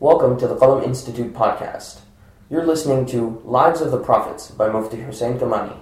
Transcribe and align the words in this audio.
Welcome 0.00 0.36
to 0.38 0.48
the 0.48 0.56
Qalam 0.56 0.82
Institute 0.82 1.34
podcast. 1.34 2.00
You're 2.48 2.64
listening 2.64 3.04
to 3.08 3.42
Lives 3.44 3.82
of 3.82 3.90
the 3.90 3.98
Prophets 3.98 4.50
by 4.50 4.70
Mufti 4.70 5.02
Hussain 5.02 5.38
Kamani. 5.38 5.76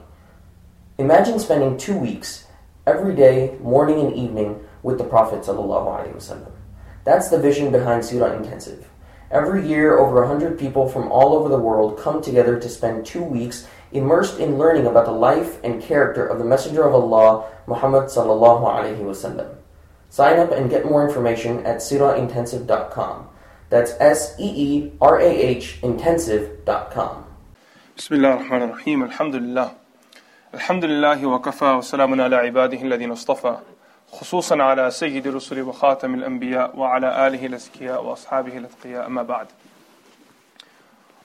Imagine 0.98 1.38
spending 1.38 1.76
two 1.76 1.96
weeks, 1.96 2.44
every 2.84 3.14
day, 3.14 3.56
morning 3.60 4.00
and 4.00 4.12
evening, 4.12 4.58
with 4.82 4.98
the 4.98 5.04
Prophet. 5.04 5.46
That's 7.04 7.28
the 7.28 7.38
vision 7.38 7.70
behind 7.70 8.02
Seerah 8.02 8.36
Intensive. 8.36 8.90
Every 9.30 9.64
year, 9.64 10.00
over 10.00 10.22
100 10.22 10.58
people 10.58 10.88
from 10.88 11.12
all 11.12 11.34
over 11.34 11.48
the 11.48 11.56
world 11.56 11.96
come 11.96 12.20
together 12.20 12.58
to 12.58 12.68
spend 12.68 13.06
two 13.06 13.22
weeks 13.22 13.68
immersed 13.92 14.40
in 14.40 14.58
learning 14.58 14.88
about 14.88 15.04
the 15.04 15.12
life 15.12 15.62
and 15.62 15.80
character 15.80 16.26
of 16.26 16.40
the 16.40 16.44
Messenger 16.44 16.82
of 16.82 16.92
Allah, 16.92 17.48
Muhammad. 17.68 18.10
Sign 18.10 18.28
up 20.40 20.50
and 20.50 20.68
get 20.68 20.86
more 20.86 21.06
information 21.06 21.64
at 21.64 21.76
seerahintensive.com. 21.76 23.28
That's 23.69 23.93
S 23.99 24.35
E 24.39 24.45
E 24.45 24.91
R 25.01 25.19
A 25.19 25.31
H 25.59 25.79
intensive.com. 25.81 27.23
بسم 27.97 28.15
الله 28.15 28.33
الرحمن 28.33 28.61
الرحيم 28.61 29.03
الحمد 29.03 29.35
لله 29.35 29.71
الحمد 30.53 30.85
لله 30.85 31.25
وكفى 31.25 31.65
وسلام 31.65 32.21
على 32.21 32.35
عباده 32.35 32.81
الذين 32.81 33.11
اصطفى 33.11 33.57
خصوصا 34.11 34.63
على 34.63 34.91
سيد 34.91 35.27
الرسل 35.27 35.61
وخاتم 35.61 36.13
الأنبياء 36.15 36.77
وعلى 36.77 37.27
آله 37.27 37.45
الأزكياء 37.45 38.05
وأصحابه 38.05 38.57
الأتقياء 38.57 39.05
أما 39.07 39.23
بعد 39.23 39.47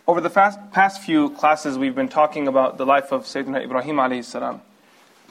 Over 0.06 0.22
the 0.22 0.30
fast, 0.30 0.58
past 0.72 1.02
few 1.02 1.28
classes 1.30 1.76
we've 1.76 1.94
been 1.94 2.08
talking 2.08 2.48
about 2.48 2.78
the 2.78 2.86
life 2.86 3.12
of 3.12 3.24
Sayyidina 3.24 3.62
Ibrahim 3.64 3.96
alayhi 3.96 4.24
salam. 4.24 4.62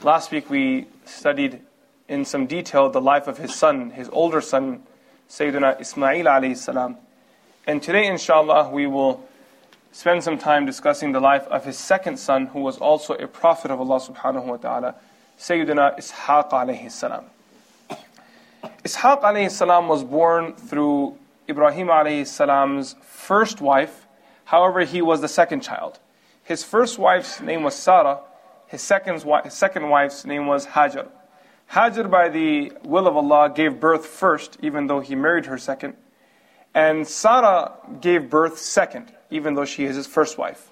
Last 0.04 0.30
week 0.30 0.48
we 0.48 0.86
studied 1.04 1.60
in 2.08 2.24
some 2.24 2.46
detail 2.46 2.88
the 2.88 3.00
life 3.00 3.26
of 3.26 3.38
his 3.38 3.52
son, 3.54 3.90
his 3.90 4.08
older 4.10 4.40
son, 4.40 4.82
Sayyidina 5.29 5.79
Ismail 5.81 6.25
alayhi 6.25 6.57
salam. 6.57 6.97
And 7.65 7.81
today 7.81 8.07
inshallah 8.07 8.69
we 8.69 8.87
will 8.87 9.23
spend 9.91 10.23
some 10.23 10.37
time 10.37 10.65
discussing 10.65 11.11
the 11.11 11.19
life 11.19 11.47
of 11.47 11.65
his 11.65 11.77
second 11.77 12.17
son 12.17 12.47
who 12.47 12.59
was 12.59 12.77
also 12.77 13.13
a 13.13 13.27
prophet 13.27 13.71
of 13.71 13.79
Allah 13.79 13.99
subhanahu 13.99 14.45
wa 14.45 14.57
ta'ala, 14.57 14.95
Sayyidina 15.39 15.97
Ishaq 15.97 16.49
alayhi 16.51 16.91
salam. 16.91 17.25
Ishaq 18.83 19.21
alayhi 19.21 19.51
salam 19.51 19.87
was 19.87 20.03
born 20.03 20.53
through 20.53 21.17
Ibrahim 21.47 21.87
alayhi 21.87 22.25
salam's 22.25 22.95
first 23.01 23.61
wife. 23.61 24.07
However, 24.45 24.81
he 24.81 25.01
was 25.01 25.21
the 25.21 25.27
second 25.27 25.61
child. 25.61 25.99
His 26.43 26.63
first 26.63 26.99
wife's 26.99 27.39
name 27.39 27.63
was 27.63 27.75
Sarah. 27.75 28.19
His 28.67 28.81
second, 28.81 29.23
his 29.43 29.53
second 29.53 29.89
wife's 29.89 30.25
name 30.25 30.47
was 30.47 30.67
Hajar. 30.67 31.07
Hajar, 31.71 32.09
by 32.09 32.29
the 32.29 32.71
will 32.83 33.07
of 33.07 33.17
Allah, 33.17 33.51
gave 33.53 33.79
birth 33.79 34.05
first, 34.05 34.57
even 34.61 34.87
though 34.87 34.99
he 34.99 35.15
married 35.15 35.47
her 35.47 35.57
second. 35.57 35.95
And 36.73 37.07
Sarah 37.07 37.73
gave 38.01 38.29
birth 38.29 38.57
second, 38.57 39.13
even 39.29 39.53
though 39.53 39.65
she 39.65 39.85
is 39.85 39.95
his 39.95 40.07
first 40.07 40.37
wife. 40.37 40.71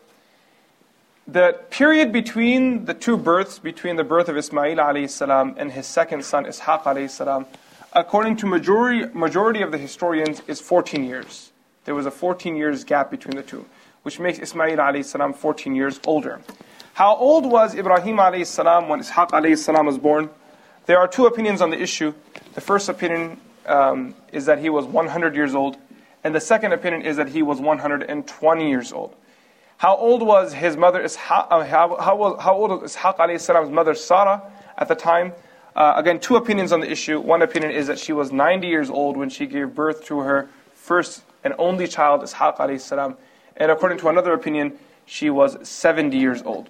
The 1.27 1.59
period 1.69 2.11
between 2.11 2.85
the 2.85 2.93
two 2.93 3.15
births, 3.15 3.59
between 3.59 3.95
the 3.95 4.03
birth 4.03 4.27
of 4.27 4.35
Ismail 4.35 5.07
salam 5.07 5.55
and 5.57 5.71
his 5.71 5.85
second 5.85 6.25
son 6.25 6.45
Ishaq 6.45 7.09
salam, 7.09 7.45
according 7.93 8.37
to 8.37 8.47
majority, 8.47 9.05
majority 9.13 9.61
of 9.61 9.71
the 9.71 9.77
historians, 9.77 10.41
is 10.47 10.59
14 10.59 11.03
years. 11.03 11.51
There 11.85 11.95
was 11.95 12.05
a 12.05 12.11
14 12.11 12.55
years 12.55 12.83
gap 12.83 13.11
between 13.11 13.35
the 13.35 13.43
two, 13.43 13.65
which 14.01 14.19
makes 14.19 14.39
Ismail 14.39 15.03
salam 15.03 15.33
14 15.33 15.75
years 15.75 15.99
older. 16.05 16.41
How 16.93 17.15
old 17.15 17.45
was 17.45 17.75
Ibrahim 17.75 18.43
salam 18.43 18.89
when 18.89 18.99
Ishaq 18.99 19.57
salam 19.57 19.85
was 19.85 19.99
born? 19.99 20.29
There 20.87 20.97
are 20.97 21.07
two 21.07 21.27
opinions 21.27 21.61
on 21.61 21.69
the 21.69 21.79
issue. 21.79 22.13
The 22.53 22.61
first 22.61 22.89
opinion 22.89 23.39
um, 23.65 24.15
is 24.31 24.47
that 24.47 24.59
he 24.59 24.69
was 24.69 24.85
100 24.85 25.35
years 25.35 25.53
old, 25.53 25.77
and 26.23 26.33
the 26.33 26.41
second 26.41 26.73
opinion 26.73 27.03
is 27.03 27.17
that 27.17 27.29
he 27.29 27.43
was 27.43 27.59
120 27.59 28.69
years 28.69 28.91
old. 28.91 29.15
How 29.77 29.95
old 29.95 30.21
was 30.21 30.53
his 30.53 30.77
mother 30.77 31.03
Ishaq, 31.03 31.47
uh, 31.49 31.63
how, 31.65 31.95
how, 31.97 32.37
how 32.37 32.55
old 32.55 32.81
was 32.81 32.95
Ishaq 32.95 33.17
alayhi 33.17 33.71
mother 33.71 33.95
Sarah 33.95 34.41
at 34.77 34.87
the 34.87 34.95
time? 34.95 35.33
Uh, 35.75 35.93
again, 35.95 36.19
two 36.19 36.35
opinions 36.35 36.71
on 36.71 36.81
the 36.81 36.91
issue. 36.91 37.19
One 37.19 37.41
opinion 37.41 37.71
is 37.71 37.87
that 37.87 37.97
she 37.97 38.13
was 38.13 38.31
90 38.31 38.67
years 38.67 38.89
old 38.89 39.17
when 39.17 39.29
she 39.29 39.45
gave 39.45 39.73
birth 39.73 40.03
to 40.05 40.19
her 40.19 40.49
first 40.73 41.23
and 41.43 41.53
only 41.57 41.87
child, 41.87 42.21
Ishaq 42.21 42.57
alayhi. 42.57 43.15
And 43.57 43.71
according 43.71 43.99
to 43.99 44.09
another 44.09 44.33
opinion, 44.33 44.77
she 45.05 45.29
was 45.29 45.57
70 45.67 46.17
years 46.17 46.41
old. 46.43 46.69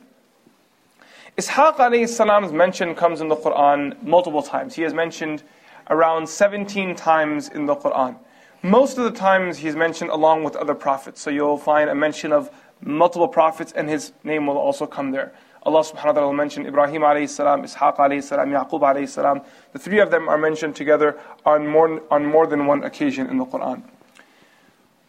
Ishaq 1.37 1.77
alayhi 1.77 2.09
salam's 2.09 2.51
mention 2.51 2.93
comes 2.93 3.21
in 3.21 3.29
the 3.29 3.37
Quran 3.37 4.01
multiple 4.03 4.43
times. 4.43 4.75
He 4.75 4.83
is 4.83 4.93
mentioned 4.93 5.43
around 5.89 6.27
17 6.27 6.95
times 6.95 7.47
in 7.47 7.65
the 7.65 7.75
Quran. 7.75 8.17
Most 8.61 8.97
of 8.97 9.05
the 9.05 9.11
times 9.11 9.57
he's 9.57 9.75
mentioned 9.75 10.09
along 10.09 10.43
with 10.43 10.55
other 10.55 10.75
prophets. 10.75 11.21
So 11.21 11.29
you'll 11.29 11.57
find 11.57 11.89
a 11.89 11.95
mention 11.95 12.33
of 12.33 12.51
multiple 12.81 13.29
prophets 13.29 13.71
and 13.71 13.89
his 13.89 14.11
name 14.23 14.45
will 14.45 14.57
also 14.57 14.85
come 14.85 15.11
there. 15.11 15.31
Allah 15.63 15.81
subhanahu 15.81 16.05
wa 16.05 16.11
ta'ala 16.11 16.27
will 16.27 16.33
mention 16.33 16.65
Ibrahim 16.65 17.01
alayhi 17.03 17.29
salam, 17.29 17.63
Ishaq 17.63 17.97
alayhi 17.97 18.23
salam, 18.23 18.49
Yaqub 18.49 18.81
alayhi 18.81 19.07
salam. 19.07 19.41
The 19.73 19.79
three 19.79 19.99
of 19.99 20.11
them 20.11 20.27
are 20.27 20.37
mentioned 20.37 20.75
together 20.75 21.17
on 21.45 21.67
more, 21.67 22.01
on 22.11 22.25
more 22.25 22.45
than 22.45 22.65
one 22.65 22.83
occasion 22.83 23.27
in 23.27 23.37
the 23.37 23.45
Quran. 23.45 23.83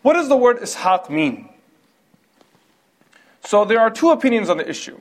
What 0.03 0.12
does 0.15 0.28
the 0.28 0.37
word 0.37 0.59
Ishaq 0.59 1.11
mean? 1.11 1.49
So 3.44 3.65
there 3.65 3.81
are 3.81 3.91
two 3.91 4.11
opinions 4.11 4.49
on 4.49 4.59
the 4.59 4.69
issue. 4.69 5.00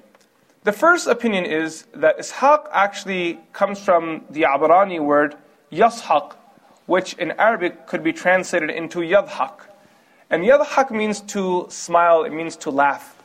The 0.63 0.72
first 0.72 1.07
opinion 1.07 1.45
is 1.45 1.88
that 1.95 2.19
Ishaq 2.19 2.67
actually 2.72 3.39
comes 3.51 3.79
from 3.79 4.25
the 4.29 4.44
Abrani 4.44 4.99
word 4.99 5.35
yashaq, 5.72 6.35
which 6.85 7.16
in 7.16 7.31
Arabic 7.39 7.88
could 7.88 8.03
be 8.03 8.13
translated 8.13 8.69
into 8.69 8.99
yadhaq. 8.99 9.61
And 10.29 10.44
yadhaq 10.44 10.91
means 10.91 11.22
to 11.22 11.66
smile, 11.69 12.25
it 12.25 12.29
means 12.29 12.55
to 12.57 12.69
laugh. 12.69 13.17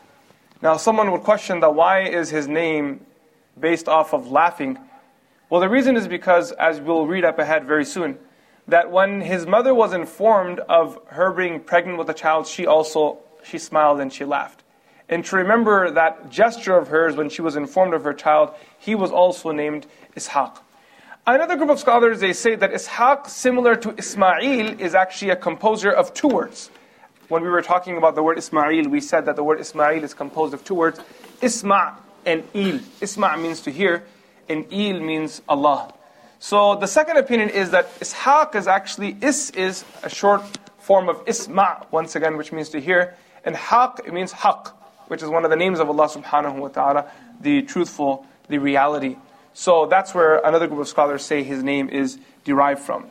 Now, 0.63 0.79
someone 0.79 1.13
would 1.13 1.25
question 1.25 1.61
that 1.61 1.75
why 1.75 2.05
is 2.05 2.31
his 2.31 2.49
name 2.49 3.05
based 3.61 3.87
off 3.87 4.15
of 4.15 4.31
laughing? 4.31 4.79
Well, 5.51 5.61
the 5.61 5.69
reason 5.69 5.95
is 5.95 6.09
because, 6.09 6.53
as 6.53 6.81
we'll 6.81 7.07
read 7.07 7.27
up 7.27 7.39
ahead 7.39 7.67
very 7.67 7.85
soon, 7.85 8.19
that 8.67 8.91
when 8.91 9.21
his 9.21 9.47
mother 9.47 9.75
was 9.75 9.93
informed 9.93 10.61
of 10.61 10.99
her 11.09 11.33
being 11.33 11.61
pregnant 11.61 11.99
with 11.99 12.09
a 12.09 12.15
child, 12.15 12.47
she 12.47 12.65
also 12.65 13.19
she 13.45 13.59
smiled 13.59 14.01
and 14.01 14.11
she 14.11 14.25
laughed. 14.25 14.63
And 15.09 15.25
to 15.27 15.37
remember 15.37 15.91
that 15.91 16.31
gesture 16.31 16.77
of 16.77 16.89
hers 16.89 17.17
when 17.17 17.29
she 17.29 17.43
was 17.43 17.57
informed 17.57 17.95
of 17.95 18.05
her 18.05 18.13
child, 18.13 18.51
he 18.79 18.95
was 18.95 19.11
also 19.11 19.53
named 19.53 19.87
Ishaq. 20.17 20.59
Another 21.27 21.57
group 21.57 21.71
of 21.71 21.79
scholars 21.81 22.21
they 22.21 22.33
say 22.33 22.55
that 22.57 22.73
Ishaq, 22.73 23.29
similar 23.29 23.77
to 23.77 23.95
Ismail, 23.99 24.81
is 24.81 24.95
actually 24.95 25.31
a 25.31 25.37
composer 25.37 25.91
of 25.91 26.15
two 26.15 26.29
words. 26.29 26.71
When 27.29 27.43
we 27.43 27.49
were 27.49 27.63
talking 27.63 27.97
about 27.97 28.15
the 28.15 28.23
word 28.23 28.39
Ismail, 28.39 28.89
we 28.89 29.01
said 29.01 29.27
that 29.27 29.35
the 29.35 29.43
word 29.43 29.61
Ismail 29.61 30.05
is 30.05 30.15
composed 30.15 30.55
of 30.55 30.65
two 30.65 30.75
words, 30.75 31.01
Isma 31.41 31.97
and 32.25 32.45
Il. 32.55 32.79
Isma 33.01 33.41
means 33.41 33.61
to 33.63 33.73
hear, 33.73 34.05
and 34.49 34.65
Il 34.73 35.01
means 35.01 35.43
Allah. 35.49 35.93
So 36.39 36.77
the 36.77 36.87
second 36.87 37.17
opinion 37.17 37.49
is 37.49 37.71
that 37.71 37.93
Ishaq 37.99 38.55
is 38.55 38.69
actually, 38.69 39.17
Is 39.21 39.51
is 39.51 39.85
a 40.05 40.09
short 40.09 40.43
form 40.79 41.09
of 41.09 41.25
Isma, 41.25 41.87
once 41.91 42.15
again, 42.15 42.37
which 42.37 42.53
means 42.53 42.69
to 42.69 42.81
hear, 42.81 43.17
and 43.45 43.57
Haq, 43.57 44.01
it 44.07 44.13
means 44.13 44.31
Haq, 44.31 44.76
which 45.09 45.23
is 45.23 45.29
one 45.29 45.45
of 45.45 45.51
the 45.51 45.57
names 45.57 45.81
of 45.81 45.89
Allah 45.89 46.09
subhanahu 46.09 46.59
wa 46.59 46.69
ta'ala, 46.69 47.11
the 47.41 47.63
truthful, 47.63 48.27
the 48.49 48.59
reality. 48.59 49.17
So 49.55 49.87
that's 49.87 50.15
where 50.15 50.39
another 50.39 50.67
group 50.67 50.81
of 50.81 50.89
scholars 50.89 51.25
say 51.25 51.43
his 51.43 51.63
name 51.63 51.89
is 51.89 52.19
derived 52.45 52.81
from. 52.81 53.07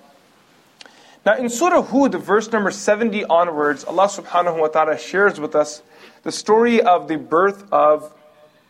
Now 1.25 1.37
in 1.37 1.49
Surah 1.49 1.81
Hud, 1.81 2.15
verse 2.15 2.51
number 2.51 2.71
70 2.71 3.25
onwards, 3.25 3.83
Allah 3.83 4.07
subhanahu 4.07 4.59
wa 4.59 4.67
ta'ala 4.67 4.97
shares 4.97 5.39
with 5.39 5.55
us 5.55 5.81
the 6.23 6.31
story 6.31 6.81
of 6.81 7.07
the 7.07 7.17
birth 7.17 7.65
of 7.71 8.13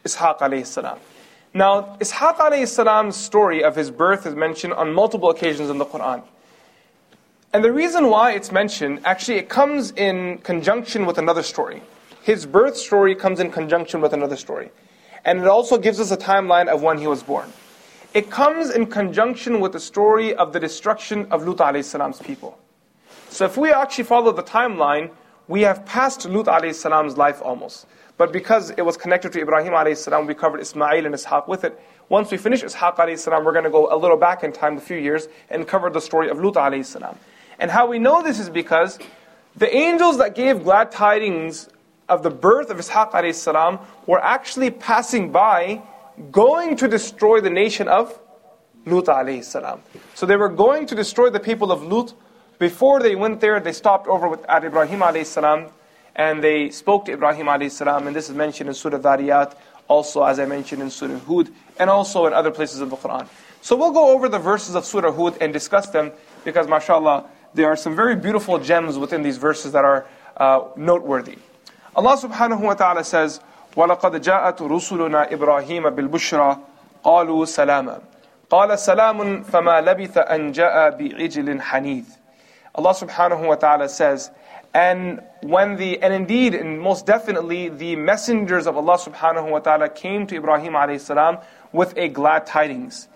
Ishaq 0.05 0.39
alayhi 0.39 0.65
salam. 0.65 0.99
Now, 1.53 1.97
Ishaq 2.01 2.35
alayhi 2.35 2.67
salam's 2.67 3.15
story 3.15 3.63
of 3.63 3.75
his 3.75 3.89
birth 3.89 4.25
is 4.25 4.35
mentioned 4.35 4.73
on 4.73 4.93
multiple 4.93 5.29
occasions 5.29 5.69
in 5.69 5.77
the 5.77 5.85
Quran. 5.85 6.21
And 7.53 7.63
the 7.63 7.71
reason 7.71 8.09
why 8.09 8.33
it's 8.33 8.51
mentioned, 8.51 8.99
actually, 9.05 9.37
it 9.37 9.47
comes 9.47 9.91
in 9.91 10.39
conjunction 10.39 11.05
with 11.05 11.17
another 11.17 11.41
story. 11.41 11.81
His 12.25 12.47
birth 12.47 12.75
story 12.75 13.13
comes 13.13 13.39
in 13.39 13.51
conjunction 13.51 14.01
with 14.01 14.11
another 14.11 14.35
story. 14.35 14.71
And 15.25 15.41
it 15.41 15.47
also 15.47 15.77
gives 15.77 15.99
us 15.99 16.09
a 16.09 16.17
timeline 16.17 16.67
of 16.67 16.81
when 16.81 16.97
he 16.97 17.05
was 17.05 17.21
born. 17.21 17.53
It 18.15 18.31
comes 18.31 18.71
in 18.71 18.87
conjunction 18.87 19.59
with 19.59 19.73
the 19.73 19.79
story 19.79 20.33
of 20.33 20.51
the 20.51 20.59
destruction 20.59 21.27
of 21.29 21.47
Lut 21.47 21.85
salam's 21.85 22.17
people. 22.17 22.57
So 23.29 23.45
if 23.45 23.57
we 23.57 23.71
actually 23.71 24.05
follow 24.05 24.31
the 24.31 24.41
timeline, 24.41 25.11
we 25.47 25.61
have 25.61 25.85
passed 25.85 26.27
Lut 26.27 26.47
salam's 26.73 27.15
life 27.15 27.43
almost. 27.43 27.85
But 28.17 28.33
because 28.33 28.71
it 28.71 28.81
was 28.81 28.97
connected 28.97 29.31
to 29.33 29.41
Ibrahim 29.41 29.95
salam, 29.95 30.25
we 30.25 30.33
covered 30.33 30.61
Ismail 30.61 31.05
and 31.05 31.13
Ishaq 31.13 31.47
with 31.47 31.63
it. 31.63 31.79
Once 32.09 32.31
we 32.31 32.37
finish 32.37 32.63
Ishaq 32.63 33.19
salam, 33.19 33.45
we're 33.45 33.51
going 33.51 33.65
to 33.65 33.69
go 33.69 33.93
a 33.93 33.97
little 33.97 34.17
back 34.17 34.43
in 34.43 34.51
time, 34.51 34.77
a 34.77 34.81
few 34.81 34.97
years, 34.97 35.27
and 35.51 35.67
cover 35.67 35.91
the 35.91 36.01
story 36.01 36.29
of 36.29 36.43
Lut 36.43 36.55
salam. 36.87 37.19
And 37.59 37.69
how 37.69 37.85
we 37.85 37.99
know 37.99 38.23
this 38.23 38.39
is 38.39 38.49
because 38.49 38.97
the 39.55 39.71
angels 39.71 40.17
that 40.17 40.33
gave 40.33 40.63
glad 40.63 40.91
tidings 40.91 41.69
of 42.07 42.23
the 42.23 42.29
birth 42.29 42.69
of 42.69 42.77
Ishaq 42.77 43.11
alayhi 43.11 43.33
salam 43.33 43.79
were 44.05 44.23
actually 44.23 44.71
passing 44.71 45.31
by 45.31 45.81
going 46.31 46.75
to 46.77 46.87
destroy 46.87 47.41
the 47.41 47.49
nation 47.49 47.87
of 47.87 48.19
Lut 48.85 49.05
alayhi 49.05 49.43
salam. 49.43 49.81
So 50.13 50.25
they 50.25 50.37
were 50.37 50.49
going 50.49 50.85
to 50.87 50.95
destroy 50.95 51.29
the 51.29 51.39
people 51.39 51.71
of 51.71 51.83
Lut 51.83 52.13
Before 52.57 53.01
they 53.01 53.15
went 53.15 53.41
there, 53.41 53.59
they 53.59 53.73
stopped 53.73 54.07
over 54.07 54.29
with, 54.29 54.45
at 54.45 54.63
Ibrahim 54.63 55.01
alayhi 55.01 55.25
salam, 55.25 55.67
and 56.15 56.41
they 56.41 56.69
spoke 56.69 57.05
to 57.05 57.11
Ibrahim 57.11 57.47
alayhi 57.47 57.71
salam, 57.71 58.07
and 58.07 58.15
this 58.15 58.29
is 58.29 58.35
mentioned 58.35 58.69
in 58.69 58.73
Surah 58.73 58.99
Dhariyat, 58.99 59.55
also 59.89 60.23
as 60.23 60.39
I 60.39 60.45
mentioned 60.45 60.81
in 60.81 60.89
Surah 60.89 61.19
Hud, 61.19 61.49
and 61.77 61.89
also 61.89 62.25
in 62.27 62.33
other 62.33 62.51
places 62.51 62.79
of 62.79 62.89
the 62.89 62.95
Quran. 62.95 63.27
So 63.61 63.75
we'll 63.75 63.91
go 63.91 64.13
over 64.13 64.29
the 64.29 64.39
verses 64.39 64.75
of 64.75 64.85
Surah 64.85 65.11
Hud 65.11 65.37
and 65.41 65.51
discuss 65.51 65.87
them, 65.87 66.13
because 66.45 66.67
mashallah, 66.67 67.25
there 67.53 67.67
are 67.67 67.75
some 67.75 67.95
very 67.95 68.15
beautiful 68.15 68.57
gems 68.57 68.97
within 68.97 69.21
these 69.21 69.37
verses 69.37 69.73
that 69.73 69.83
are 69.83 70.07
uh, 70.37 70.61
noteworthy. 70.77 71.37
Allah 71.96 72.16
subhanahu 72.16 72.60
wa 72.60 72.74
ta'ala 72.74 73.04
says, 73.04 73.40
وَلَقَدْ 73.76 74.20
جَاءَتْ 74.22 74.58
رُسُلُنَا 74.58 75.32
إِبْرَاهِيمَ 75.32 75.90
بِالْبُشْرَى 75.94 76.58
قَالُوا 77.04 77.44
سَلَامًا 77.46 78.00
قال 78.50 78.78
سلام 78.78 79.42
فما 79.42 79.80
لبث 79.80 80.18
أن 80.18 80.52
جاء 80.52 80.90
بعجل 80.90 81.62
حنيذ 81.62 82.04
Allah 82.74 82.94
subhanahu 82.94 83.48
wa 83.48 83.56
ta'ala 83.56 83.88
says, 83.88 84.30
and 84.72 85.20
when 85.42 85.74
the, 85.74 86.00
and 86.00 86.14
indeed, 86.14 86.54
and 86.54 86.80
most 86.80 87.04
definitely, 87.04 87.68
the 87.68 87.96
messengers 87.96 88.68
of 88.68 88.76
Allah 88.76 88.96
subhanahu 88.96 89.50
wa 89.50 89.58
ta'ala 89.58 89.88
came 89.88 90.24
to 90.28 90.36
Ibrahim 90.36 90.74
alayhi 90.74 91.00
salam 91.00 91.38
with 91.72 91.92
a 91.96 92.06
glad 92.08 92.46
tidings. 92.46 93.08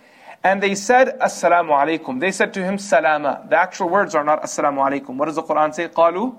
And 0.43 0.61
they 0.61 0.75
said, 0.75 1.17
Assalamu 1.21 1.71
alaikum. 1.71 2.19
They 2.19 2.33
said 2.33 2.53
to 2.55 2.65
him, 2.65 2.79
Salama. 2.79 3.47
The 3.49 3.57
actual 3.57 3.89
words 3.89 4.17
are 4.17 4.25
not 4.25 4.43
Assalamu 4.43 4.79
alaikum. 4.79 5.17
What 5.17 5.27
does 5.27 5.37
the 5.37 5.45
Quran 5.45 5.73
say? 5.73 5.87
Qalu 5.87 6.37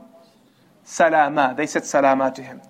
Salama. 0.91 1.55
They 1.57 1.67
said 1.67 1.85
Salama 1.87 2.33
to 2.33 2.43
him. 2.43 2.61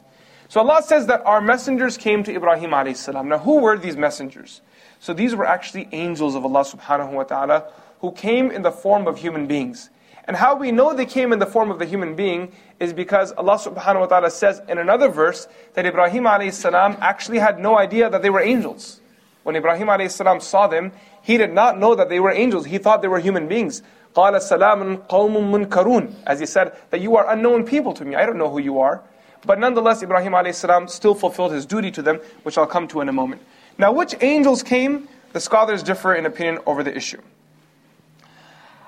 So 0.48 0.60
Allah 0.60 0.82
says 0.82 1.06
that 1.06 1.24
our 1.24 1.40
messengers 1.40 1.96
came 1.96 2.22
to 2.24 2.34
Ibrahim 2.34 2.70
alayhi 2.70 2.96
salam. 2.96 3.28
Now, 3.28 3.38
who 3.38 3.60
were 3.60 3.78
these 3.78 3.96
messengers? 3.96 4.60
So 4.98 5.14
these 5.14 5.34
were 5.34 5.46
actually 5.46 5.88
angels 5.92 6.34
of 6.34 6.44
Allah 6.44 6.64
subhanahu 6.64 7.12
wa 7.12 7.22
ta'ala 7.22 7.72
who 8.00 8.12
came 8.12 8.50
in 8.50 8.60
the 8.60 8.70
form 8.70 9.06
of 9.06 9.18
human 9.18 9.46
beings. 9.46 9.88
And 10.24 10.36
how 10.36 10.54
we 10.54 10.70
know 10.70 10.92
they 10.92 11.06
came 11.06 11.32
in 11.32 11.38
the 11.38 11.46
form 11.46 11.70
of 11.70 11.78
the 11.78 11.86
human 11.86 12.14
being 12.14 12.52
is 12.78 12.92
because 12.92 13.32
Allah 13.32 13.56
subhanahu 13.56 14.00
wa 14.00 14.06
ta'ala 14.06 14.30
says 14.30 14.60
in 14.68 14.76
another 14.76 15.08
verse 15.08 15.48
that 15.72 15.86
Ibrahim 15.86 16.24
alayhi 16.24 16.52
salam 16.52 16.96
actually 17.00 17.38
had 17.38 17.58
no 17.58 17.78
idea 17.78 18.10
that 18.10 18.20
they 18.20 18.30
were 18.30 18.42
angels. 18.42 19.00
When 19.44 19.56
Ibrahim 19.56 19.86
alayhi 19.86 20.10
salam 20.10 20.40
saw 20.40 20.66
them, 20.66 20.92
he 21.22 21.38
did 21.38 21.54
not 21.54 21.78
know 21.78 21.94
that 21.94 22.10
they 22.10 22.20
were 22.20 22.32
angels. 22.32 22.66
He 22.66 22.76
thought 22.76 23.00
they 23.00 23.08
were 23.08 23.18
human 23.18 23.48
beings. 23.48 23.82
قَالَ 24.15 24.33
سَلَامٌ 24.33 25.07
قَوْمٌ 25.07 25.67
مُنْكَرُونَ 25.67 26.13
As 26.25 26.39
he 26.39 26.45
said, 26.45 26.71
that 26.89 27.01
you 27.01 27.17
are 27.17 27.29
unknown 27.29 27.65
people 27.65 27.93
to 27.93 28.05
me. 28.05 28.15
I 28.15 28.25
don't 28.25 28.37
know 28.37 28.49
who 28.49 28.59
you 28.59 28.79
are. 28.79 29.01
But 29.45 29.59
nonetheless, 29.59 30.01
Ibrahim 30.01 30.31
alayhi 30.31 30.55
salam 30.55 30.87
still 30.87 31.13
fulfilled 31.13 31.51
his 31.51 31.65
duty 31.65 31.91
to 31.91 32.01
them, 32.01 32.19
which 32.43 32.57
I'll 32.57 32.65
come 32.65 32.87
to 32.89 33.01
in 33.01 33.09
a 33.09 33.13
moment. 33.13 33.41
Now, 33.77 33.91
which 33.91 34.15
angels 34.21 34.63
came? 34.63 35.09
The 35.33 35.41
scholars 35.41 35.83
differ 35.83 36.15
in 36.15 36.25
opinion 36.25 36.59
over 36.65 36.81
the 36.81 36.95
issue. 36.95 37.21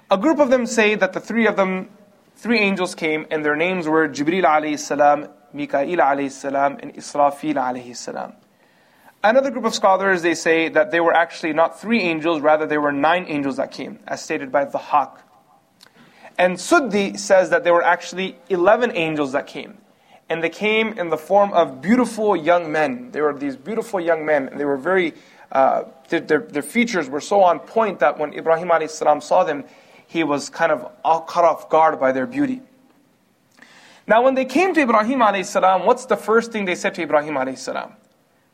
A 0.09 0.17
group 0.17 0.39
of 0.39 0.49
them 0.49 0.65
say 0.65 0.95
that 0.95 1.11
the 1.11 1.19
three 1.19 1.45
of 1.45 1.57
them, 1.57 1.89
three 2.37 2.59
angels 2.59 2.95
came, 2.95 3.27
and 3.29 3.43
their 3.43 3.57
names 3.57 3.87
were 3.87 4.07
Jibril 4.07 4.45
alayhi 4.45 4.79
salam, 4.79 5.27
Mikael 5.51 5.97
alayhi 5.97 6.31
salam, 6.31 6.77
and 6.81 6.93
Israfil 6.93 7.55
alayhi 7.55 7.95
salam. 7.95 8.33
Another 9.24 9.50
group 9.50 9.64
of 9.64 9.74
scholars, 9.74 10.22
they 10.22 10.34
say 10.34 10.68
that 10.68 10.90
they 10.90 11.00
were 11.00 11.14
actually 11.14 11.52
not 11.52 11.80
three 11.80 12.00
angels, 12.00 12.40
rather 12.40 12.66
they 12.66 12.78
were 12.78 12.92
nine 12.92 13.24
angels 13.28 13.56
that 13.56 13.70
came, 13.70 14.00
as 14.06 14.22
stated 14.22 14.50
by 14.50 14.64
Dhahak. 14.64 15.18
And 16.38 16.56
Suddi 16.56 17.18
says 17.18 17.50
that 17.50 17.62
there 17.62 17.72
were 17.72 17.84
actually 17.84 18.36
11 18.48 18.96
angels 18.96 19.32
that 19.32 19.46
came 19.46 19.78
and 20.32 20.42
they 20.42 20.48
came 20.48 20.98
in 20.98 21.10
the 21.10 21.18
form 21.18 21.52
of 21.52 21.82
beautiful 21.82 22.34
young 22.34 22.72
men. 22.72 23.10
They 23.10 23.20
were 23.20 23.34
these 23.34 23.54
beautiful 23.54 24.00
young 24.00 24.24
men, 24.24 24.48
and 24.48 24.58
they 24.58 24.64
were 24.64 24.78
very, 24.78 25.12
uh, 25.52 25.84
their, 26.08 26.20
their, 26.20 26.40
their, 26.40 26.62
features 26.62 27.06
were 27.10 27.20
so 27.20 27.42
on 27.42 27.60
point 27.60 27.98
that 27.98 28.18
when 28.18 28.32
Ibrahim 28.32 28.70
salam 28.88 29.20
saw 29.20 29.44
them, 29.44 29.64
he 30.06 30.24
was 30.24 30.48
kind 30.48 30.72
of 30.72 30.90
all 31.04 31.20
caught 31.20 31.44
off 31.44 31.68
guard 31.68 32.00
by 32.00 32.12
their 32.12 32.26
beauty. 32.26 32.62
Now, 34.06 34.22
when 34.22 34.34
they 34.34 34.46
came 34.46 34.72
to 34.72 34.80
Ibrahim 34.80 35.44
salam, 35.44 35.84
what's 35.84 36.06
the 36.06 36.16
first 36.16 36.50
thing 36.50 36.64
they 36.64 36.76
said 36.76 36.94
to 36.94 37.02
Ibrahim 37.02 37.54
salam? 37.54 37.92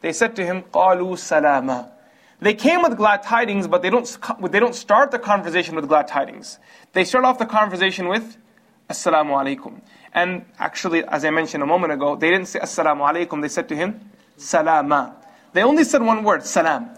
They 0.01 0.13
said 0.13 0.37
to 0.37 0.45
him, 0.45 0.63
"Qalu 0.63 1.19
salama." 1.19 1.93
They 2.41 2.55
came 2.55 2.83
with 2.83 2.97
glad 2.97 3.25
tidings, 3.25 3.67
but 3.67 3.83
they 3.83 3.91
don't, 3.91 4.19
they 4.51 4.61
don't 4.61 4.75
start 4.75 5.11
the 5.11 5.19
conversation 5.19 5.75
with 5.75 5.89
glad 5.89 6.07
tidings. 6.07 6.59
They 6.93 7.05
start 7.05 7.25
off 7.25 7.39
the 7.39 7.47
conversation 7.47 8.07
with, 8.07 8.37
Assalamu 8.89 9.33
alaikum. 9.33 9.81
And 10.15 10.45
actually, 10.59 11.05
as 11.05 11.25
I 11.25 11.31
mentioned 11.31 11.65
a 11.65 11.67
moment 11.67 11.93
ago, 11.93 12.15
they 12.15 12.31
didn't 12.31 12.47
say 12.47 12.61
Assalamu 12.61 13.11
alaikum, 13.11 13.43
they 13.43 13.49
said 13.49 13.69
to 13.71 13.77
him, 13.77 14.13
Salama. 14.37 15.17
They 15.53 15.65
only 15.65 15.83
said 15.83 16.01
one 16.01 16.23
word, 16.23 16.45
Salam. 16.45 16.91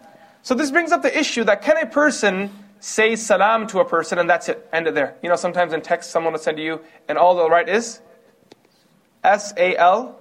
So 0.42 0.54
this 0.54 0.70
brings 0.70 0.92
up 0.92 1.02
the 1.02 1.18
issue 1.18 1.44
that 1.44 1.62
can 1.62 1.78
a 1.78 1.86
person 1.86 2.50
say 2.80 3.14
salam 3.14 3.66
to 3.68 3.80
a 3.80 3.84
person 3.84 4.18
and 4.18 4.28
that's 4.28 4.48
it, 4.48 4.66
end 4.72 4.86
it 4.86 4.94
there. 4.94 5.16
You 5.22 5.28
know, 5.28 5.36
sometimes 5.36 5.72
in 5.72 5.82
text 5.82 6.10
someone 6.10 6.32
will 6.32 6.40
send 6.40 6.56
to 6.56 6.62
you 6.62 6.80
and 7.08 7.18
all 7.18 7.36
they'll 7.36 7.50
write 7.50 7.68
is 7.68 8.00
S 9.22 9.52
A 9.56 9.76
L 9.76 10.19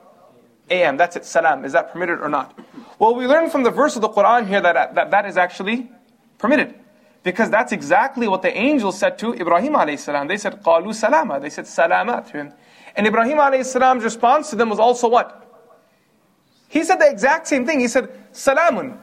A 0.70 0.84
M. 0.84 0.98
That's 0.98 1.16
it, 1.16 1.26
salam. 1.26 1.66
Is 1.66 1.74
that 1.74 1.92
permitted 1.92 2.20
or 2.20 2.30
not? 2.30 2.58
Well, 3.00 3.16
we 3.16 3.28
learn 3.28 3.50
from 3.50 3.64
the 3.64 3.72
verse 3.72 3.96
of 3.96 4.02
the 4.02 4.10
Quran 4.10 4.48
here 4.48 4.62
that 4.62 4.96
that, 4.96 5.12
that 5.12 5.26
is 5.26 5.38
actually 5.38 5.90
permitted. 6.38 6.76
Because 7.22 7.50
that's 7.50 7.72
exactly 7.72 8.28
what 8.28 8.42
the 8.42 8.56
angels 8.56 8.98
said 8.98 9.18
to 9.20 9.34
Ibrahim 9.34 9.74
alayhi 9.74 10.00
salam. 10.00 10.28
They 10.28 10.38
said, 10.38 10.64
Qalu 10.64 10.96
salama. 10.96 11.40
They 11.40 11.50
said 11.50 11.68
salama 11.68 12.24
to 12.32 12.38
him. 12.38 12.54
And 12.96 13.06
Ibrahim 13.06 13.38
alayhi 13.38 14.04
response 14.04 14.50
to 14.52 14.56
them 14.56 14.70
was 14.70 14.80
also 14.80 15.08
what? 15.10 15.46
He 16.70 16.84
said 16.84 16.98
the 16.98 17.10
exact 17.10 17.48
same 17.48 17.66
thing. 17.66 17.80
He 17.80 17.88
said, 17.88 18.10
Salamun. 18.32 18.98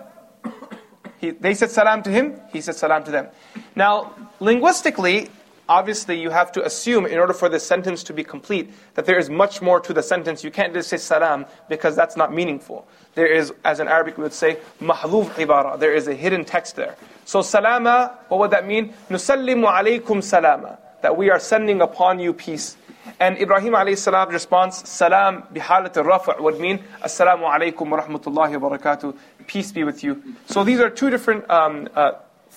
He, 1.19 1.31
they 1.31 1.55
said 1.55 1.71
salam 1.71 2.03
to 2.03 2.11
him, 2.11 2.41
he 2.53 2.61
said 2.61 2.75
salam 2.75 3.03
to 3.05 3.11
them. 3.11 3.29
Now, 3.75 4.15
linguistically, 4.39 5.31
obviously 5.69 6.21
you 6.21 6.31
have 6.31 6.53
to 6.53 6.65
assume 6.65 7.07
in 7.07 7.19
order 7.19 7.33
for 7.33 7.49
the 7.49 7.61
sentence 7.61 8.03
to 8.05 8.13
be 8.13 8.25
complete 8.25 8.73
that 8.95 9.07
there 9.07 9.19
is 9.19 9.29
much 9.31 9.61
more 9.63 9.81
to 9.81 9.93
the 9.93 10.03
sentence. 10.03 10.45
You 10.45 10.51
can't 10.51 10.73
just 10.73 10.89
say 10.89 10.97
salam 10.97 11.47
because 11.69 11.97
that's 11.97 12.17
not 12.17 12.33
meaningful. 12.33 12.87
There 13.15 13.27
is, 13.27 13.53
as 13.65 13.81
in 13.81 13.89
Arabic 13.89 14.17
we 14.17 14.23
would 14.23 14.33
say, 14.33 14.59
mahdhuf 14.81 15.31
ibara. 15.35 15.79
There 15.79 15.95
is 15.95 16.07
a 16.09 16.15
hidden 16.15 16.45
text 16.45 16.77
there. 16.77 16.97
So 17.25 17.43
salama, 17.43 18.19
what 18.29 18.39
would 18.41 18.51
that 18.51 18.67
mean? 18.67 18.95
Nusallimu 19.11 19.67
alaykum 19.67 20.23
salama. 20.23 20.79
That 21.03 21.17
we 21.17 21.31
are 21.31 21.39
sending 21.39 21.81
upon 21.81 22.19
you 22.21 22.33
peace. 22.33 22.77
And 23.21 23.39
Ibrahim 23.39 23.75
alayhi 23.75 23.99
salam's 23.99 24.33
response, 24.33 24.89
salam 24.89 25.45
bihalat 25.53 25.97
al-rafa' 25.97 26.37
would 26.41 26.59
mean, 26.59 26.83
assalamu 27.03 27.49
alaykum 27.49 27.89
wa 27.89 28.03
rahmatullahi 28.03 28.61
wa 28.61 28.71
barakatuh, 28.71 29.17
peace 29.47 29.73
be 29.73 29.85
with 29.85 30.03
you. 30.03 30.23
So 30.47 30.65
these 30.65 30.81
are 30.81 30.91
two 30.91 31.11
different 31.11 31.49
um, 31.49 31.89
uh, 31.95 32.13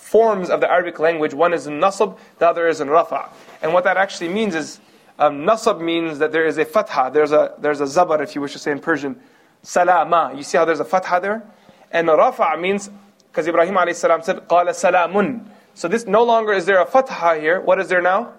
forms 0.10 0.50
of 0.50 0.60
the 0.60 0.68
Arabic 0.70 0.98
language. 0.98 1.36
One 1.36 1.54
is 1.54 1.68
in 1.68 1.80
nasab, 1.80 2.18
the 2.40 2.48
other 2.48 2.68
is 2.68 2.82
in 2.82 2.90
rafa'. 2.90 3.30
And 3.62 3.74
what 3.74 3.84
that 3.84 3.96
actually 3.96 4.30
means 4.30 4.56
is, 4.56 4.80
um, 5.20 5.42
nasab 5.42 5.80
means 5.80 6.18
that 6.18 6.32
there 6.32 6.48
is 6.48 6.58
a 6.58 6.66
fatha, 6.66 7.12
there's 7.14 7.32
a, 7.32 7.54
there's 7.60 7.80
a 7.80 7.84
zabar 7.84 8.20
if 8.24 8.34
you 8.34 8.42
wish 8.42 8.54
to 8.54 8.60
say 8.60 8.72
in 8.72 8.80
Persian, 8.80 9.22
salama. 9.62 10.34
You 10.36 10.42
see 10.42 10.58
how 10.58 10.66
there's 10.66 10.80
a 10.80 10.86
fatha 10.86 11.20
there? 11.22 11.44
And 11.92 12.08
rafa' 12.08 12.58
means, 12.58 12.90
because 13.28 13.48
Ibrahim 13.48 13.76
alayhi 13.76 13.96
salam 13.96 14.24
said, 14.24 14.38
qala 14.48 14.72
salamun. 14.72 15.46
So 15.76 15.88
this 15.88 16.08
no 16.08 16.24
longer 16.24 16.54
is 16.54 16.66
there 16.66 16.82
a 16.82 16.88
fatha 16.88 17.40
here. 17.40 17.62
What 17.62 17.80
is 17.80 17.88
there 17.88 18.02
now? 18.02 18.34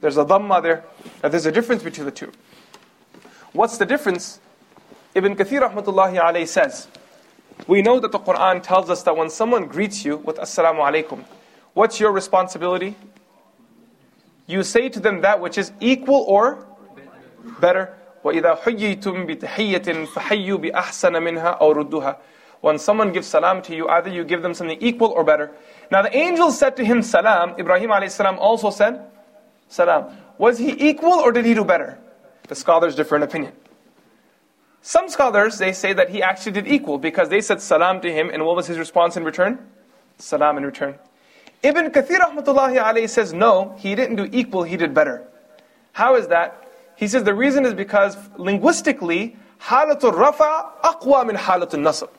There's 0.00 0.16
a 0.16 0.24
dhamma 0.24 0.62
there. 0.62 0.84
Now 1.24 1.28
there's 1.28 1.46
a 1.46 1.52
difference 1.52 1.82
between 1.82 2.04
the 2.04 2.12
two. 2.12 2.30
What's 3.52 3.78
the 3.78 3.86
difference? 3.86 4.38
Ibn 5.16 5.34
Kathir 5.34 5.68
rahmatullahi 5.68 6.20
alayhi 6.20 6.46
says, 6.46 6.86
we 7.67 7.81
know 7.81 7.99
that 7.99 8.11
the 8.11 8.19
Quran 8.19 8.63
tells 8.63 8.89
us 8.89 9.03
that 9.03 9.15
when 9.15 9.29
someone 9.29 9.67
greets 9.67 10.03
you 10.05 10.17
with 10.17 10.37
Assalamu 10.37 10.79
alaikum, 10.79 11.23
what's 11.73 11.99
your 11.99 12.11
responsibility? 12.11 12.95
You 14.47 14.63
say 14.63 14.89
to 14.89 14.99
them 14.99 15.21
that 15.21 15.39
which 15.39 15.57
is 15.57 15.71
equal 15.79 16.25
or 16.27 16.65
better. 17.59 17.95
وَإِذَا 18.23 18.61
حُيِّيتُم 18.61 19.27
بِتَحِيَّةٍ 19.29 20.07
فَحَيُّوا 20.07 20.57
بِأَحْسَنَ 20.57 21.13
مِنْهَا 21.13 21.61
أَوْ 21.61 21.73
رُدُّهَا 21.73 22.17
When 22.61 22.79
someone 22.79 23.13
gives 23.13 23.27
salam 23.27 23.61
to 23.61 23.75
you, 23.75 23.87
either 23.87 24.09
you 24.09 24.23
give 24.23 24.41
them 24.41 24.53
something 24.53 24.77
equal 24.81 25.09
or 25.09 25.23
better. 25.23 25.51
Now 25.91 26.01
the 26.01 26.15
angel 26.15 26.51
said 26.51 26.75
to 26.77 26.83
him 26.83 27.01
salam, 27.01 27.55
Ibrahim 27.59 27.91
a.s. 27.91 28.19
also 28.19 28.71
said, 28.71 29.05
salam. 29.69 30.17
Was 30.37 30.57
he 30.57 30.89
equal 30.89 31.13
or 31.13 31.31
did 31.31 31.45
he 31.45 31.53
do 31.53 31.63
better? 31.63 31.99
The 32.47 32.55
scholars 32.55 32.95
differ 32.95 33.15
in 33.15 33.23
opinion. 33.23 33.53
Some 34.86 35.08
scholars, 35.08 35.56
they 35.56 35.72
say 35.72 35.94
that 35.94 36.10
he 36.10 36.22
actually 36.22 36.52
did 36.52 36.68
equal 36.68 36.98
because 36.98 37.30
they 37.30 37.40
said 37.40 37.62
salam 37.62 38.02
to 38.02 38.12
him 38.12 38.28
and 38.28 38.44
what 38.44 38.54
was 38.54 38.66
his 38.66 38.76
response 38.76 39.16
in 39.16 39.24
return? 39.24 39.58
Salam 40.18 40.58
in 40.58 40.66
return. 40.66 40.96
Ibn 41.62 41.90
Kathir 41.90 42.18
rahmatullahi 42.18 42.76
alayhi 42.76 43.08
says 43.08 43.32
no, 43.32 43.74
he 43.78 43.94
didn't 43.94 44.16
do 44.16 44.28
equal, 44.30 44.62
he 44.62 44.76
did 44.76 44.92
better. 44.92 45.26
How 45.92 46.16
is 46.16 46.28
that? 46.28 46.68
He 46.96 47.08
says 47.08 47.24
the 47.24 47.34
reason 47.34 47.64
is 47.64 47.72
because 47.72 48.18
linguistically, 48.36 49.38
halatul 49.62 50.14
rafa 50.14 50.72
aqwa 50.84 51.26
min 51.26 51.36
halatul 51.36 51.80
nasab 51.80 52.10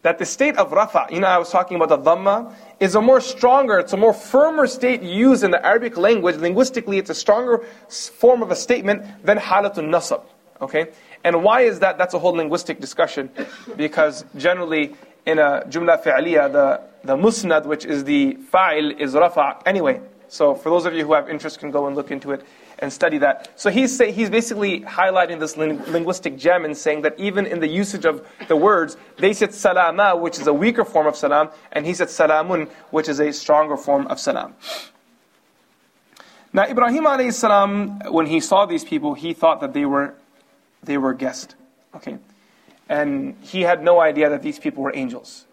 that 0.00 0.18
the 0.18 0.24
state 0.24 0.56
of 0.56 0.72
rafa, 0.72 1.08
you 1.10 1.20
know, 1.20 1.26
I 1.26 1.36
was 1.36 1.50
talking 1.50 1.76
about 1.76 1.90
the 1.90 1.98
dhamma, 1.98 2.54
is 2.80 2.94
a 2.94 3.02
more 3.02 3.20
stronger, 3.20 3.78
it's 3.78 3.92
a 3.92 3.98
more 3.98 4.14
firmer 4.14 4.66
state 4.66 5.02
used 5.02 5.44
in 5.44 5.50
the 5.50 5.64
Arabic 5.64 5.98
language. 5.98 6.36
Linguistically, 6.36 6.96
it's 6.96 7.10
a 7.10 7.14
stronger 7.14 7.66
form 7.88 8.42
of 8.42 8.50
a 8.50 8.56
statement 8.56 9.26
than 9.26 9.36
halatun 9.36 9.90
nasab. 9.90 10.22
Okay? 10.62 10.86
And 11.24 11.42
why 11.42 11.62
is 11.62 11.80
that? 11.80 11.98
That's 11.98 12.14
a 12.14 12.18
whole 12.18 12.32
linguistic 12.32 12.80
discussion. 12.80 13.30
Because 13.76 14.24
generally, 14.36 14.94
in 15.26 15.38
a 15.38 15.64
jumla 15.68 16.02
fi'liya, 16.02 16.52
the, 16.52 16.80
the 17.04 17.16
musnad, 17.16 17.66
which 17.66 17.84
is 17.84 18.04
the 18.04 18.38
fa'il, 18.52 18.98
is 18.98 19.14
rafa. 19.14 19.58
Anyway, 19.66 20.00
So 20.32 20.54
for 20.54 20.70
those 20.70 20.86
of 20.86 20.94
you 20.94 21.04
who 21.04 21.12
have 21.12 21.28
interest, 21.28 21.58
can 21.58 21.70
go 21.70 21.86
and 21.86 21.94
look 21.94 22.10
into 22.10 22.32
it 22.32 22.42
and 22.78 22.90
study 22.90 23.18
that. 23.18 23.52
So 23.54 23.68
he's 23.68 23.94
say, 23.94 24.12
he's 24.12 24.30
basically 24.30 24.80
highlighting 24.80 25.38
this 25.38 25.58
ling- 25.58 25.84
linguistic 25.92 26.38
gem 26.38 26.64
and 26.64 26.74
saying 26.74 27.02
that 27.02 27.20
even 27.20 27.44
in 27.44 27.60
the 27.60 27.68
usage 27.68 28.06
of 28.06 28.26
the 28.48 28.56
words, 28.56 28.96
they 29.18 29.34
said 29.34 29.52
salama, 29.52 30.16
which 30.16 30.38
is 30.38 30.46
a 30.46 30.54
weaker 30.54 30.86
form 30.86 31.06
of 31.06 31.16
salam, 31.16 31.50
and 31.70 31.84
he 31.84 31.92
said 31.92 32.08
salamun, 32.08 32.70
which 32.90 33.10
is 33.10 33.20
a 33.20 33.30
stronger 33.30 33.76
form 33.76 34.06
of 34.06 34.18
salam. 34.18 34.54
Now 36.54 36.64
Ibrahim 36.64 37.04
alayhi 37.04 37.34
salam, 37.34 38.00
when 38.10 38.24
he 38.24 38.40
saw 38.40 38.64
these 38.64 38.84
people, 38.84 39.12
he 39.12 39.34
thought 39.34 39.60
that 39.60 39.74
they 39.74 39.84
were 39.84 40.14
they 40.82 40.98
were 40.98 41.14
guests. 41.14 41.54
Okay. 41.94 42.18
And 42.88 43.36
he 43.40 43.62
had 43.62 43.82
no 43.82 44.00
idea 44.00 44.28
that 44.28 44.42
these 44.42 44.58
people 44.58 44.82
were 44.82 44.94
angels. 44.94 45.46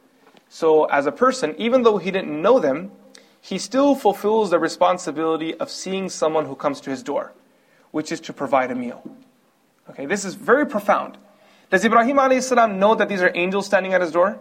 So 0.49 0.85
as 0.85 1.05
a 1.05 1.11
person, 1.11 1.55
even 1.57 1.83
though 1.83 1.97
he 1.97 2.11
didn't 2.11 2.41
know 2.41 2.59
them, 2.59 2.91
he 3.41 3.57
still 3.57 3.95
fulfills 3.95 4.49
the 4.49 4.59
responsibility 4.59 5.55
of 5.55 5.69
seeing 5.69 6.09
someone 6.09 6.45
who 6.45 6.55
comes 6.55 6.81
to 6.81 6.89
his 6.89 7.03
door, 7.03 7.33
which 7.91 8.11
is 8.11 8.19
to 8.21 8.33
provide 8.33 8.71
a 8.71 8.75
meal. 8.75 9.03
Okay, 9.89 10.05
this 10.05 10.25
is 10.25 10.35
very 10.35 10.65
profound. 10.65 11.17
Does 11.69 11.85
Ibrahim 11.85 12.17
alayhi 12.17 12.77
know 12.77 12.95
that 12.95 13.09
these 13.09 13.21
are 13.21 13.31
angels 13.35 13.67
standing 13.67 13.93
at 13.93 14.01
his 14.01 14.11
door? 14.11 14.39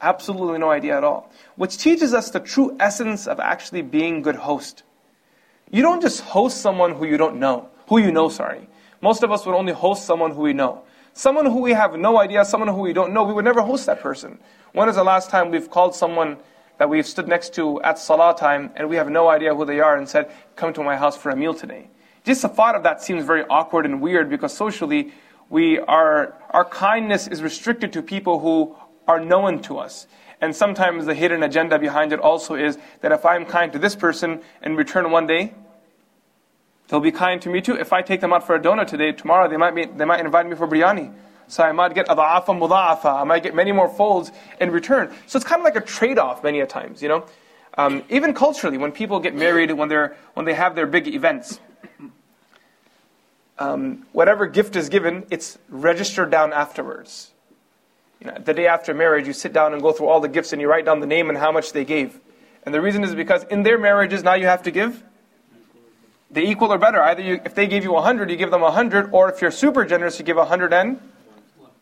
Absolutely 0.00 0.58
no 0.58 0.70
idea 0.70 0.96
at 0.96 1.04
all. 1.04 1.30
Which 1.56 1.78
teaches 1.78 2.12
us 2.12 2.30
the 2.30 2.40
true 2.40 2.76
essence 2.80 3.26
of 3.26 3.38
actually 3.38 3.82
being 3.82 4.22
good 4.22 4.36
host. 4.36 4.82
You 5.70 5.82
don't 5.82 6.00
just 6.00 6.20
host 6.20 6.58
someone 6.60 6.94
who 6.94 7.06
you 7.06 7.16
don't 7.16 7.36
know, 7.36 7.68
who 7.88 7.98
you 7.98 8.10
know, 8.12 8.28
sorry. 8.28 8.68
Most 9.04 9.22
of 9.22 9.30
us 9.30 9.44
would 9.44 9.54
only 9.54 9.74
host 9.74 10.06
someone 10.06 10.30
who 10.30 10.40
we 10.40 10.54
know. 10.54 10.82
Someone 11.12 11.44
who 11.44 11.60
we 11.60 11.74
have 11.74 11.94
no 11.94 12.18
idea, 12.18 12.42
someone 12.42 12.70
who 12.70 12.80
we 12.80 12.94
don't 12.94 13.12
know, 13.12 13.22
we 13.22 13.34
would 13.34 13.44
never 13.44 13.60
host 13.60 13.84
that 13.84 14.00
person. 14.00 14.38
When 14.72 14.88
is 14.88 14.94
the 14.94 15.04
last 15.04 15.28
time 15.28 15.50
we've 15.50 15.68
called 15.68 15.94
someone 15.94 16.38
that 16.78 16.88
we've 16.88 17.06
stood 17.06 17.28
next 17.28 17.52
to 17.56 17.82
at 17.82 17.98
salah 17.98 18.34
time 18.34 18.70
and 18.76 18.88
we 18.88 18.96
have 18.96 19.10
no 19.10 19.28
idea 19.28 19.54
who 19.54 19.66
they 19.66 19.78
are 19.78 19.94
and 19.94 20.08
said, 20.08 20.32
Come 20.56 20.72
to 20.72 20.82
my 20.82 20.96
house 20.96 21.18
for 21.18 21.28
a 21.28 21.36
meal 21.36 21.52
today? 21.52 21.90
Just 22.24 22.40
the 22.40 22.48
thought 22.48 22.76
of 22.76 22.82
that 22.84 23.02
seems 23.02 23.26
very 23.26 23.44
awkward 23.50 23.84
and 23.84 24.00
weird 24.00 24.30
because 24.30 24.56
socially, 24.56 25.12
we 25.50 25.78
are, 25.80 26.40
our 26.48 26.64
kindness 26.64 27.28
is 27.28 27.42
restricted 27.42 27.92
to 27.92 28.00
people 28.00 28.38
who 28.38 28.74
are 29.06 29.20
known 29.20 29.60
to 29.64 29.76
us. 29.76 30.06
And 30.40 30.56
sometimes 30.56 31.04
the 31.04 31.14
hidden 31.14 31.42
agenda 31.42 31.78
behind 31.78 32.14
it 32.14 32.20
also 32.20 32.54
is 32.54 32.78
that 33.02 33.12
if 33.12 33.26
I'm 33.26 33.44
kind 33.44 33.70
to 33.74 33.78
this 33.78 33.94
person 33.94 34.40
in 34.62 34.76
return 34.76 35.10
one 35.10 35.26
day, 35.26 35.52
they'll 36.88 37.00
be 37.00 37.12
kind 37.12 37.40
to 37.42 37.48
me 37.48 37.60
too. 37.60 37.74
If 37.74 37.92
I 37.92 38.02
take 38.02 38.20
them 38.20 38.32
out 38.32 38.46
for 38.46 38.54
a 38.54 38.60
donut 38.60 38.86
today, 38.86 39.12
tomorrow 39.12 39.48
they 39.48 39.56
might, 39.56 39.74
be, 39.74 39.86
they 39.86 40.04
might 40.04 40.20
invite 40.20 40.48
me 40.48 40.56
for 40.56 40.66
biryani. 40.66 41.12
So 41.46 41.62
I 41.62 41.72
might 41.72 41.94
get 41.94 42.08
adha'afa 42.08 42.46
mudha'afa. 42.46 43.20
I 43.20 43.24
might 43.24 43.42
get 43.42 43.54
many 43.54 43.72
more 43.72 43.88
folds 43.88 44.32
in 44.60 44.70
return. 44.70 45.12
So 45.26 45.36
it's 45.36 45.46
kind 45.46 45.60
of 45.60 45.64
like 45.64 45.76
a 45.76 45.80
trade-off 45.80 46.42
many 46.42 46.60
a 46.60 46.66
times, 46.66 47.02
you 47.02 47.08
know. 47.08 47.26
Um, 47.76 48.02
even 48.08 48.34
culturally, 48.34 48.78
when 48.78 48.92
people 48.92 49.20
get 49.20 49.34
married, 49.34 49.70
when 49.72 49.88
they're 49.88 50.16
when 50.34 50.46
they 50.46 50.54
have 50.54 50.74
their 50.74 50.86
big 50.86 51.08
events, 51.08 51.58
um, 53.58 54.06
whatever 54.12 54.46
gift 54.46 54.76
is 54.76 54.88
given, 54.88 55.26
it's 55.30 55.58
registered 55.68 56.30
down 56.30 56.52
afterwards. 56.52 57.32
You 58.20 58.28
know, 58.28 58.38
the 58.38 58.54
day 58.54 58.68
after 58.68 58.94
marriage, 58.94 59.26
you 59.26 59.32
sit 59.32 59.52
down 59.52 59.72
and 59.72 59.82
go 59.82 59.92
through 59.92 60.08
all 60.08 60.20
the 60.20 60.28
gifts 60.28 60.52
and 60.52 60.62
you 60.62 60.68
write 60.68 60.84
down 60.84 61.00
the 61.00 61.06
name 61.06 61.28
and 61.28 61.36
how 61.36 61.50
much 61.50 61.72
they 61.72 61.84
gave. 61.84 62.18
And 62.64 62.74
the 62.74 62.80
reason 62.80 63.04
is 63.04 63.14
because 63.14 63.44
in 63.44 63.64
their 63.64 63.78
marriages, 63.78 64.22
now 64.22 64.34
you 64.34 64.46
have 64.46 64.62
to 64.62 64.70
give 64.70 65.02
the 66.34 66.42
equal 66.42 66.72
or 66.72 66.78
better. 66.78 67.00
Either 67.00 67.22
you, 67.22 67.40
if 67.44 67.54
they 67.54 67.66
gave 67.66 67.84
you 67.84 67.92
100, 67.92 68.28
you 68.30 68.36
give 68.36 68.50
them 68.50 68.60
100, 68.60 69.10
or 69.12 69.30
if 69.30 69.40
you're 69.40 69.50
super 69.50 69.84
generous, 69.84 70.18
you 70.18 70.24
give 70.24 70.36
100 70.36 70.72
and 70.72 71.00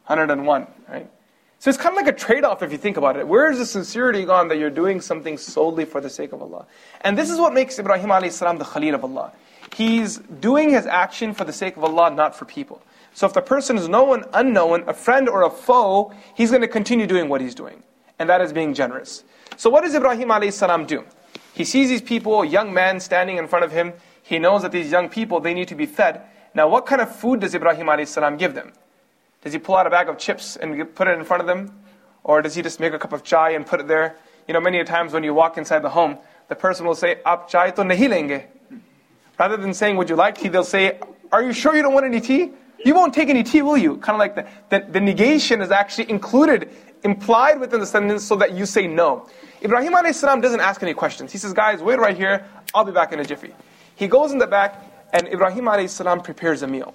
101, 0.07 0.67
right? 0.89 1.11
So 1.59 1.71
it's 1.71 1.79
kind 1.79 1.97
of 1.97 2.05
like 2.05 2.13
a 2.13 2.19
trade 2.19 2.45
off 2.45 2.63
if 2.63 2.71
you 2.73 2.79
think 2.79 2.97
about 2.97 3.17
it. 3.17 3.27
Where 3.27 3.51
is 3.51 3.59
the 3.59 3.67
sincerity 3.67 4.25
gone 4.25 4.49
that 4.49 4.59
you're 4.59 4.71
doing 4.71 5.01
something 5.01 5.39
solely 5.39 5.85
for 5.85 6.01
the 6.01 6.11
sake 6.11 6.33
of 6.33 6.43
Allah? 6.43 6.67
And 7.03 7.17
this 7.17 7.31
is 7.31 7.39
what 7.39 7.55
makes 7.55 7.79
Ibrahim 7.79 8.31
salam 8.31 8.59
the 8.59 8.65
Khalil 8.65 8.95
of 8.95 9.05
Allah. 9.05 9.33
He's 9.75 10.19
doing 10.19 10.71
his 10.71 10.87
action 10.87 11.33
for 11.33 11.45
the 11.45 11.53
sake 11.53 11.77
of 11.77 11.85
Allah, 11.85 12.11
not 12.11 12.35
for 12.35 12.45
people. 12.45 12.83
So 13.15 13.27
if 13.27 13.33
the 13.33 13.43
person 13.43 13.79
is 13.79 13.89
known, 13.89 14.25
unknown, 14.35 14.85
a 14.87 14.93
friend 14.93 15.29
or 15.29 15.43
a 15.43 15.51
foe, 15.51 16.13
he's 16.35 16.51
going 16.51 16.63
to 16.63 16.69
continue 16.69 17.07
doing 17.07 17.29
what 17.29 17.41
he's 17.41 17.55
doing. 17.55 17.83
And 18.19 18.29
that 18.29 18.41
is 18.41 18.53
being 18.53 18.75
generous. 18.75 19.25
So 19.57 19.71
what 19.71 19.85
does 19.85 19.95
Ibrahim 19.95 20.51
salam 20.51 20.85
do? 20.85 21.05
He 21.55 21.65
sees 21.65 21.89
these 21.89 22.03
people, 22.03 22.45
young 22.45 22.73
men 22.73 22.99
standing 23.01 23.37
in 23.37 23.47
front 23.47 23.65
of 23.65 23.73
him. 23.73 23.93
He 24.23 24.39
knows 24.39 24.63
that 24.63 24.73
these 24.73 24.91
young 24.91 25.09
people, 25.09 25.41
they 25.41 25.55
need 25.55 25.69
to 25.69 25.75
be 25.75 25.87
fed. 25.87 26.23
Now 26.55 26.69
what 26.69 26.87
kind 26.87 27.01
of 27.01 27.15
food 27.15 27.41
does 27.41 27.55
Ibrahim 27.55 28.07
salam 28.07 28.37
give 28.37 28.55
them? 28.55 28.73
Does 29.43 29.53
he 29.53 29.59
pull 29.59 29.77
out 29.77 29.87
a 29.87 29.91
bag 29.91 30.09
of 30.09 30.19
chips 30.19 30.57
and 30.57 30.95
put 30.95 31.09
it 31.09 31.19
in 31.19 31.25
front 31.25 31.41
of 31.41 31.47
them? 31.47 31.81
Or 32.25 32.43
does 32.43 32.55
he 32.55 32.63
just 32.63 32.79
make 32.79 32.93
a 32.93 32.99
cup 32.99 33.13
of 33.13 33.25
chai 33.25 33.51
and 33.51 33.67
put 33.67 33.81
it 33.81 33.89
there? 33.89 34.17
You 34.47 34.55
know, 34.55 34.61
many 34.61 34.83
times 34.85 35.13
when 35.13 35.25
you 35.25 35.35
walk 35.35 35.59
inside 35.59 35.81
the 35.81 35.91
home, 35.91 36.19
the 36.49 36.55
person 36.55 36.87
will 36.87 36.95
say, 36.95 37.19
Aap 37.27 37.49
chai 37.49 37.71
to 37.71 37.83
nahi 37.83 38.09
lenge. 38.09 38.45
Rather 39.39 39.57
than 39.57 39.75
saying, 39.75 39.97
would 39.97 40.09
you 40.09 40.17
like 40.17 40.39
tea, 40.39 40.49
they'll 40.49 40.63
say, 40.63 41.01
are 41.33 41.43
you 41.43 41.53
sure 41.53 41.75
you 41.75 41.83
don't 41.83 41.95
want 41.95 42.07
any 42.07 42.21
tea? 42.21 42.53
You 42.85 42.95
won't 42.95 43.15
take 43.15 43.29
any 43.29 43.43
tea, 43.43 43.63
will 43.63 43.79
you? 43.79 43.97
Kind 43.97 44.17
of 44.17 44.19
like 44.19 44.35
the, 44.35 44.47
the, 44.69 44.87
the 44.93 45.01
negation 45.01 45.63
is 45.63 45.71
actually 45.71 46.11
included, 46.11 46.69
implied 47.03 47.59
within 47.59 47.81
the 47.81 47.87
sentence 47.87 48.25
so 48.25 48.37
that 48.37 48.53
you 48.53 48.67
say 48.67 48.87
no. 48.87 49.29
Ibrahim 49.65 49.95
a.s. 49.95 50.21
doesn't 50.21 50.61
ask 50.61 50.83
any 50.83 50.95
questions. 50.95 51.33
He 51.33 51.39
says, 51.39 51.53
guys, 51.53 51.81
wait 51.81 51.99
right 51.99 52.17
here, 52.17 52.45
I'll 52.75 52.85
be 52.85 52.93
back 52.93 53.13
in 53.13 53.21
a 53.21 53.25
jiffy. 53.25 53.55
He 53.97 54.09
goes 54.09 54.33
in 54.33 54.39
the 54.39 54.47
back, 54.47 54.83
and 55.13 55.29
Ibrahim 55.29 55.89
salam 55.89 56.21
prepares 56.21 56.63
a 56.63 56.67
meal. 56.67 56.95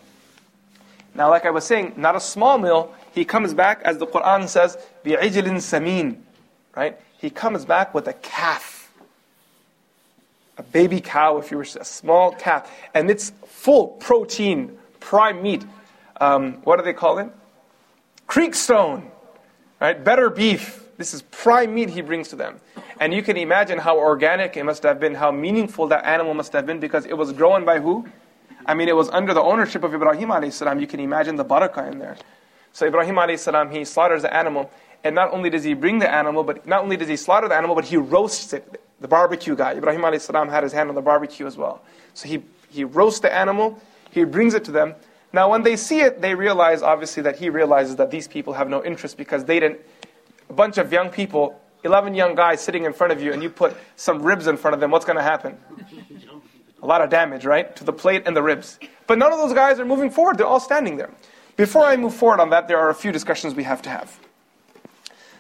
Now, 1.14 1.30
like 1.30 1.46
I 1.46 1.50
was 1.52 1.66
saying, 1.66 1.94
not 1.98 2.16
a 2.16 2.20
small 2.20 2.58
meal. 2.58 2.94
He 3.14 3.26
comes 3.26 3.54
back, 3.54 3.82
as 3.84 3.98
the 3.98 4.06
Quran 4.06 4.48
says, 4.48 4.78
bi'ijlin 5.04 5.58
samin, 5.58 6.18
right? 6.76 7.00
He 7.18 7.30
comes 7.30 7.66
back 7.66 7.94
with 7.94 8.08
a 8.08 8.14
calf, 8.14 8.92
a 10.58 10.64
baby 10.64 11.02
cow, 11.02 11.38
if 11.38 11.50
you 11.50 11.58
wish, 11.58 11.76
a 11.76 11.84
small 11.84 12.32
calf, 12.32 12.72
and 12.94 13.10
it's 13.10 13.32
full 13.48 13.88
protein, 13.88 14.78
prime 15.00 15.42
meat. 15.42 15.66
Um, 16.22 16.54
what 16.64 16.78
do 16.78 16.84
they 16.84 16.94
call 16.94 17.18
it? 17.20 17.30
Creek 18.28 18.54
stone, 18.54 19.12
right? 19.80 20.04
Better 20.04 20.30
beef. 20.30 20.84
This 20.98 21.14
is 21.14 21.22
prime 21.22 21.74
meat 21.74 21.90
he 21.90 22.02
brings 22.02 22.28
to 22.30 22.36
them. 22.36 22.60
And 23.00 23.14
you 23.14 23.22
can 23.22 23.38
imagine 23.38 23.78
how 23.78 23.98
organic 23.98 24.58
it 24.58 24.64
must 24.64 24.84
have 24.84 25.00
been, 25.00 25.14
how 25.14 25.32
meaningful 25.32 25.88
that 25.88 26.06
animal 26.06 26.34
must 26.34 26.54
have 26.54 26.66
been 26.66 26.80
because 26.80 27.06
it 27.06 27.14
was 27.14 27.32
grown 27.32 27.66
by 27.66 27.80
who? 27.80 28.08
I 28.66 28.74
mean, 28.74 28.90
it 28.90 28.96
was 28.96 29.08
under 29.10 29.34
the 29.34 29.42
ownership 29.42 29.84
of 29.84 29.94
Ibrahim 29.94 30.32
a.s. 30.32 30.62
You 30.62 30.88
can 30.88 31.00
imagine 31.00 31.36
the 31.36 31.46
barakah 31.46 31.92
in 31.92 32.00
there. 32.00 32.18
So 32.74 32.86
Ibrahim 32.86 33.18
a.s. 33.18 33.48
he 33.72 33.86
slaughters 33.86 34.24
the 34.24 34.34
animal, 34.34 34.70
and 35.04 35.16
not 35.16 35.32
only 35.32 35.50
does 35.50 35.64
he 35.64 35.74
bring 35.74 36.00
the 36.00 36.12
animal, 36.12 36.44
but 36.44 36.68
not 36.68 36.82
only 36.82 36.98
does 36.98 37.08
he 37.08 37.16
slaughter 37.16 37.48
the 37.48 37.56
animal, 37.56 37.76
but 37.76 37.86
he 37.86 37.98
roasts 37.98 38.52
it. 38.54 38.82
The 39.00 39.08
barbecue 39.08 39.56
guy, 39.56 39.74
Ibrahim 39.74 40.04
a.s. 40.04 40.28
had 40.28 40.64
his 40.64 40.74
hand 40.74 40.90
on 40.90 40.96
the 40.96 41.02
barbecue 41.02 41.46
as 41.46 41.56
well. 41.56 41.84
So 42.14 42.28
he, 42.28 42.44
he 42.70 42.84
roasts 42.84 43.20
the 43.20 43.34
animal, 43.34 43.80
he 44.10 44.24
brings 44.24 44.54
it 44.56 44.64
to 44.66 44.72
them. 44.72 44.96
Now, 45.32 45.50
when 45.52 45.62
they 45.62 45.76
see 45.76 46.02
it, 46.02 46.22
they 46.22 46.34
realize, 46.34 46.82
obviously, 46.82 47.22
that 47.24 47.38
he 47.38 47.50
realizes 47.50 47.98
that 47.98 48.10
these 48.10 48.28
people 48.28 48.54
have 48.54 48.70
no 48.70 48.84
interest 48.84 49.18
because 49.18 49.46
they 49.46 49.60
didn't, 49.60 49.80
a 50.50 50.54
bunch 50.54 50.78
of 50.78 50.92
young 50.92 51.10
people, 51.10 51.60
11 51.84 52.14
young 52.16 52.36
guys 52.36 52.62
sitting 52.62 52.86
in 52.86 52.94
front 52.94 53.14
of 53.14 53.22
you, 53.22 53.34
and 53.34 53.42
you 53.44 53.50
put 53.50 53.76
some 53.96 54.22
ribs 54.22 54.48
in 54.48 54.58
front 54.58 54.74
of 54.74 54.80
them, 54.80 54.92
what's 54.92 55.06
going 55.06 55.18
to 55.18 55.24
happen? 55.24 55.58
A 56.82 56.86
lot 56.86 57.02
of 57.02 57.10
damage, 57.10 57.46
right? 57.46 57.76
To 57.76 57.84
the 57.84 57.94
plate 57.94 58.24
and 58.26 58.36
the 58.36 58.44
ribs. 58.44 58.80
But 59.08 59.18
none 59.18 59.32
of 59.32 59.40
those 59.40 59.54
guys 59.54 59.80
are 59.80 59.86
moving 59.86 60.10
forward. 60.10 60.38
They're 60.38 60.46
all 60.46 60.60
standing 60.60 60.98
there. 60.98 61.12
Before 61.56 61.86
I 61.86 61.98
move 61.98 62.14
forward 62.14 62.40
on 62.40 62.52
that, 62.52 62.68
there 62.68 62.78
are 62.78 62.90
a 62.90 62.96
few 62.96 63.12
discussions 63.12 63.56
we 63.56 63.64
have 63.64 63.82
to 63.84 63.90
have. 63.90 64.20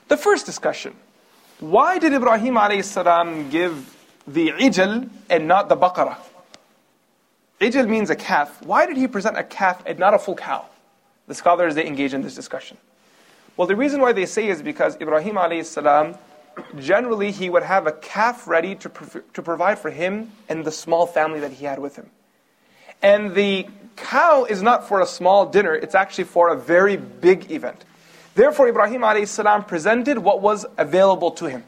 The 0.08 0.18
first 0.18 0.46
discussion 0.46 0.96
why 1.60 1.98
did 1.98 2.14
Ibrahim 2.14 2.84
salam 2.84 3.50
give 3.50 3.96
the 4.28 4.50
ijl 4.50 5.10
and 5.30 5.48
not 5.48 5.70
the 5.70 5.76
baqarah? 5.76 6.18
Ijl 7.60 7.90
means 7.90 8.12
a 8.12 8.16
calf. 8.16 8.62
Why 8.62 8.86
did 8.86 8.98
he 8.98 9.08
present 9.08 9.38
a 9.38 9.44
calf 9.44 9.82
and 9.88 9.98
not 9.98 10.14
a 10.14 10.20
full 10.20 10.36
cow? 10.36 10.66
The 11.26 11.34
scholars 11.34 11.74
they 11.74 11.88
engage 11.88 12.14
in 12.14 12.22
this 12.22 12.36
discussion. 12.36 12.78
Well, 13.58 13.68
the 13.68 13.76
reason 13.76 14.02
why 14.02 14.14
they 14.14 14.28
say 14.28 14.48
is 14.48 14.62
because 14.62 14.96
Ibrahim 15.02 15.64
salam 15.64 16.16
generally 16.80 17.32
he 17.32 17.50
would 17.50 17.64
have 17.64 17.88
a 17.88 17.92
calf 17.92 18.48
ready 18.48 18.76
to, 18.76 18.92
to 19.34 19.42
provide 19.42 19.80
for 19.80 19.90
him 19.90 20.32
and 20.48 20.64
the 20.64 20.72
small 20.72 21.08
family 21.08 21.40
that 21.40 21.52
he 21.52 21.66
had 21.66 21.80
with 21.80 21.96
him. 21.96 22.08
And 23.02 23.34
the 23.34 23.68
cow 23.96 24.46
is 24.46 24.62
not 24.62 24.88
for 24.88 25.02
a 25.02 25.08
small 25.08 25.48
dinner, 25.48 25.74
it's 25.74 25.96
actually 25.96 26.26
for 26.26 26.50
a 26.50 26.56
very 26.56 26.98
big 26.98 27.52
event. 27.52 27.84
Therefore, 28.36 28.68
Ibrahim 28.68 29.04
a.s. 29.04 29.40
presented 29.68 30.20
what 30.20 30.42
was 30.42 30.66
available 30.78 31.32
to 31.32 31.46
him. 31.46 31.64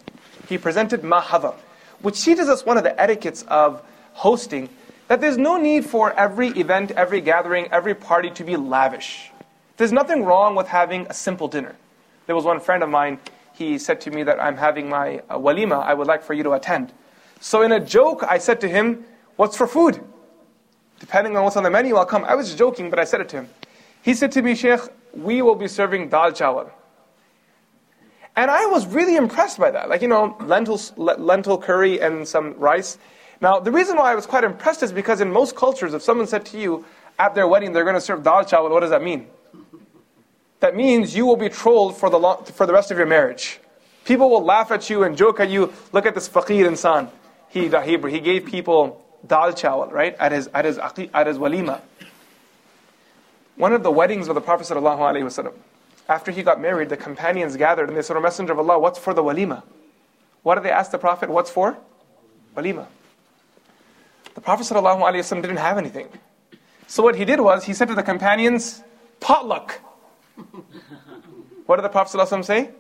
He 0.48 0.60
presented 0.60 1.02
mahadar, 1.02 1.56
which 2.02 2.24
teaches 2.24 2.48
us 2.50 2.64
one 2.64 2.78
of 2.78 2.84
the 2.84 3.00
etiquettes 3.00 3.44
of 3.48 3.82
hosting 4.14 4.70
that 5.08 5.22
there's 5.22 5.38
no 5.38 5.58
need 5.58 5.86
for 5.86 6.14
every 6.14 6.50
event, 6.50 6.92
every 6.92 7.22
gathering, 7.22 7.68
every 7.72 7.96
party 7.96 8.30
to 8.30 8.44
be 8.44 8.56
lavish. 8.56 9.32
There's 9.80 9.94
nothing 9.94 10.26
wrong 10.26 10.56
with 10.56 10.68
having 10.68 11.08
a 11.10 11.14
simple 11.14 11.48
dinner. 11.48 11.74
There 12.26 12.36
was 12.36 12.44
one 12.44 12.60
friend 12.60 12.84
of 12.84 12.90
mine, 12.90 13.18
he 13.54 13.78
said 13.78 14.02
to 14.02 14.12
me 14.12 14.24
that 14.24 14.38
I'm 14.38 14.58
having 14.58 14.90
my 14.90 15.20
uh, 15.30 15.38
walima, 15.38 15.82
I 15.82 15.94
would 15.94 16.06
like 16.06 16.22
for 16.22 16.34
you 16.34 16.44
to 16.44 16.52
attend. 16.52 16.92
So 17.40 17.62
in 17.62 17.72
a 17.72 17.80
joke, 17.80 18.22
I 18.28 18.40
said 18.40 18.60
to 18.60 18.68
him, 18.68 19.06
what's 19.38 19.56
for 19.56 19.68
food? 19.68 20.04
Depending 21.00 21.38
on 21.38 21.46
what's 21.46 21.56
on 21.56 21.64
the 21.64 21.70
menu, 21.70 21.96
I'll 21.96 22.06
come. 22.06 22.26
I 22.26 22.36
was 22.36 22.54
joking, 22.56 22.90
but 22.90 23.00
I 23.00 23.06
said 23.06 23.22
it 23.22 23.30
to 23.30 23.38
him. 23.38 23.50
He 24.02 24.14
said 24.14 24.34
to 24.34 24.42
me, 24.42 24.54
Sheikh, 24.54 24.82
we 25.14 25.42
will 25.42 25.56
be 25.56 25.70
serving 25.70 26.10
dal 26.10 26.34
chawal. 26.34 26.70
And 28.36 28.52
I 28.52 28.66
was 28.66 28.86
really 28.86 29.16
impressed 29.16 29.58
by 29.58 29.72
that. 29.72 29.88
Like, 29.88 30.02
you 30.02 30.10
know, 30.10 30.36
lentils, 30.42 30.92
lentil 30.98 31.58
curry 31.58 32.02
and 32.02 32.28
some 32.28 32.54
rice. 32.60 32.98
Now, 33.40 33.62
the 33.62 33.72
reason 33.72 33.96
why 33.96 34.12
I 34.12 34.16
was 34.16 34.26
quite 34.26 34.44
impressed 34.44 34.84
is 34.84 34.92
because 34.92 35.22
in 35.22 35.32
most 35.32 35.56
cultures, 35.56 35.94
if 35.94 36.02
someone 36.02 36.28
said 36.28 36.46
to 36.48 36.60
you 36.60 36.84
at 37.18 37.34
their 37.34 37.48
wedding 37.48 37.72
they're 37.72 37.86
going 37.86 37.96
to 37.96 38.02
serve 38.02 38.24
dal 38.24 38.44
chawal, 38.44 38.72
what 38.72 38.82
does 38.82 38.90
that 38.90 39.02
mean? 39.02 39.28
That 40.60 40.76
means 40.76 41.16
you 41.16 41.26
will 41.26 41.38
be 41.38 41.50
trolled 41.50 41.96
for 41.98 42.10
the, 42.10 42.20
long, 42.20 42.44
for 42.44 42.66
the 42.66 42.74
rest 42.74 42.92
of 42.92 42.98
your 42.98 43.08
marriage. 43.08 43.60
People 44.06 44.30
will 44.30 44.44
laugh 44.44 44.72
at 44.72 44.90
you 44.90 45.04
and 45.04 45.16
joke 45.16 45.40
at 45.40 45.50
you. 45.50 45.74
Look 45.94 46.06
at 46.06 46.16
this 46.16 46.28
faqir 46.28 46.66
insan. 46.66 47.10
He, 47.50 47.68
he, 47.68 48.12
he 48.12 48.20
gave 48.20 48.46
people 48.46 49.04
dal 49.26 49.54
chawal, 49.54 49.92
right? 49.92 50.16
At 50.20 50.32
his, 50.32 50.48
at 50.54 50.66
his, 50.66 50.78
at 50.78 51.28
his 51.28 51.38
walima. 51.38 51.82
One 53.56 53.74
of 53.74 53.84
the 53.84 53.92
weddings 53.92 54.28
of 54.28 54.36
the 54.36 54.42
Prophet 54.42 54.70
after 56.08 56.32
he 56.32 56.42
got 56.42 56.60
married, 56.60 56.90
the 56.90 56.98
companions 56.98 57.56
gathered 57.56 57.88
and 57.88 57.98
they 57.98 58.02
said, 58.02 58.18
O 58.18 58.22
Messenger 58.22 58.54
of 58.54 58.60
Allah, 58.60 58.80
what's 58.80 58.98
for 58.98 59.14
the 59.14 59.22
walima? 59.22 59.64
What 60.42 60.56
did 60.56 60.64
they 60.64 60.72
ask 60.72 60.92
the 60.92 60.98
Prophet? 60.98 61.30
What's 61.30 61.52
for? 61.52 61.78
Walima. 62.56 62.88
The 64.34 64.42
Prophet 64.42 64.68
didn't 64.68 65.58
have 65.58 65.78
anything. 65.78 66.08
So 66.88 67.04
what 67.04 67.16
he 67.16 67.26
did 67.26 67.40
was, 67.40 67.66
he 67.66 67.74
said 67.74 67.90
to 67.90 67.96
the 67.96 68.04
companions, 68.04 68.82
potluck. 69.20 69.82
what 71.67 71.77
did 71.77 71.83
the 71.85 71.89
Prophet 71.89 72.19
ﷺ 72.19 72.45
say? 72.45 72.71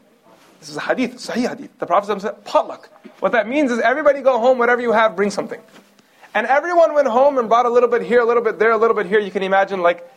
This 0.60 0.68
is 0.70 0.76
a 0.76 0.80
hadith, 0.80 1.14
sahih 1.16 1.48
hadith. 1.48 1.78
The 1.78 1.86
Prophet 1.86 2.10
ﷺ 2.10 2.20
said, 2.22 2.44
potluck. 2.44 2.88
What 3.20 3.32
that 3.32 3.48
means 3.48 3.70
is 3.70 3.78
everybody 3.80 4.20
go 4.22 4.38
home, 4.38 4.58
whatever 4.58 4.80
you 4.80 4.92
have, 4.92 5.16
bring 5.16 5.30
something. 5.30 5.60
And 6.34 6.46
everyone 6.46 6.94
went 6.94 7.06
home 7.06 7.38
and 7.38 7.48
brought 7.48 7.66
a 7.66 7.70
little 7.70 7.88
bit 7.88 8.02
here, 8.02 8.20
a 8.20 8.24
little 8.24 8.42
bit 8.42 8.58
there, 8.58 8.72
a 8.72 8.76
little 8.76 8.96
bit 8.96 9.06
here. 9.06 9.20
You 9.20 9.30
can 9.30 9.42
imagine 9.42 9.82
like 9.82 10.08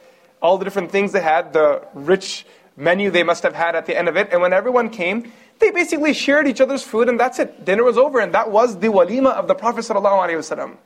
all 0.41 0.57
the 0.57 0.63
different 0.63 0.91
things 0.91 1.11
they 1.11 1.21
had, 1.21 1.53
the 1.53 1.85
rich 1.93 2.45
menu 2.75 3.11
they 3.11 3.23
must 3.23 3.43
have 3.43 3.53
had 3.53 3.75
at 3.75 3.85
the 3.85 3.97
end 3.97 4.07
of 4.07 4.17
it. 4.17 4.29
And 4.31 4.41
when 4.41 4.53
everyone 4.53 4.89
came, 4.89 5.31
they 5.59 5.71
basically 5.71 6.13
shared 6.13 6.47
each 6.47 6.61
other's 6.61 6.83
food 6.83 7.09
and 7.09 7.19
that's 7.19 7.39
it. 7.39 7.65
Dinner 7.65 7.83
was 7.83 7.97
over 7.97 8.19
and 8.19 8.33
that 8.33 8.51
was 8.51 8.79
the 8.79 8.87
walima 8.87 9.33
of 9.33 9.47
the 9.47 9.55
Prophet 9.55 9.81
ﷺ. 9.81 10.77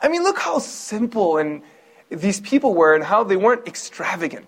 I 0.00 0.08
mean, 0.08 0.22
look 0.22 0.38
how 0.38 0.58
simple 0.58 1.38
and 1.38 1.62
these 2.10 2.40
people 2.40 2.74
were 2.74 2.94
and 2.94 3.02
how 3.02 3.24
they 3.24 3.36
weren't 3.36 3.66
extravagant. 3.66 4.46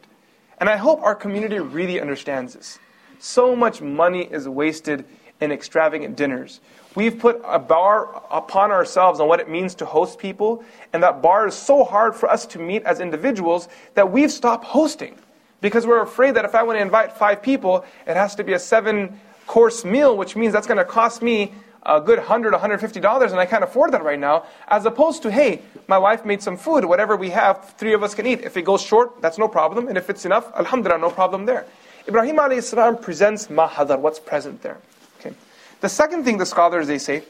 And 0.61 0.69
I 0.69 0.77
hope 0.77 1.01
our 1.01 1.15
community 1.15 1.59
really 1.59 1.99
understands 1.99 2.53
this. 2.53 2.77
So 3.17 3.55
much 3.55 3.81
money 3.81 4.25
is 4.31 4.47
wasted 4.47 5.05
in 5.41 5.51
extravagant 5.51 6.15
dinners. 6.15 6.61
We've 6.93 7.17
put 7.17 7.41
a 7.43 7.57
bar 7.57 8.23
upon 8.29 8.69
ourselves 8.69 9.19
on 9.19 9.27
what 9.27 9.39
it 9.39 9.49
means 9.49 9.73
to 9.75 9.85
host 9.85 10.19
people, 10.19 10.63
and 10.93 11.01
that 11.01 11.19
bar 11.19 11.47
is 11.47 11.55
so 11.55 11.83
hard 11.83 12.15
for 12.15 12.29
us 12.29 12.45
to 12.45 12.59
meet 12.59 12.83
as 12.83 12.99
individuals 12.99 13.69
that 13.95 14.11
we've 14.11 14.31
stopped 14.31 14.65
hosting. 14.65 15.17
Because 15.61 15.87
we're 15.87 16.03
afraid 16.03 16.35
that 16.35 16.45
if 16.45 16.53
I 16.53 16.61
want 16.61 16.77
to 16.77 16.81
invite 16.81 17.13
five 17.13 17.41
people, 17.41 17.83
it 18.05 18.15
has 18.15 18.35
to 18.35 18.43
be 18.43 18.53
a 18.53 18.59
seven 18.59 19.19
course 19.47 19.83
meal, 19.83 20.15
which 20.15 20.35
means 20.35 20.53
that's 20.53 20.67
going 20.67 20.77
to 20.77 20.85
cost 20.85 21.23
me 21.23 21.53
a 21.86 22.00
good 22.00 22.18
$100, 22.18 22.52
$150, 22.52 23.30
and 23.30 23.40
I 23.40 23.46
can't 23.46 23.62
afford 23.62 23.92
that 23.92 24.02
right 24.02 24.18
now, 24.18 24.44
as 24.66 24.84
opposed 24.86 25.22
to, 25.22 25.30
hey, 25.30 25.62
my 25.86 25.98
wife 25.98 26.24
made 26.24 26.42
some 26.42 26.56
food, 26.56 26.84
whatever 26.84 27.16
we 27.16 27.30
have, 27.30 27.74
three 27.78 27.92
of 27.92 28.02
us 28.02 28.14
can 28.14 28.26
eat. 28.26 28.40
If 28.40 28.56
it 28.56 28.62
goes 28.62 28.82
short, 28.82 29.22
that's 29.22 29.38
no 29.38 29.46
problem, 29.46 29.86
and 29.86 29.96
if 29.96 30.10
it's 30.10 30.24
enough, 30.24 30.52
alhamdulillah, 30.56 30.98
no 30.98 31.10
problem 31.10 31.46
there. 31.46 31.64
Ibrahim 32.08 32.36
alayhi 32.36 33.02
presents 33.02 33.46
mahadar, 33.46 34.00
what's 34.00 34.18
present 34.18 34.62
there. 34.62 34.78
Okay. 35.20 35.34
The 35.80 35.88
second 35.88 36.24
thing 36.24 36.38
the 36.38 36.46
scholars, 36.46 36.88
they 36.88 36.98
say, 36.98 37.22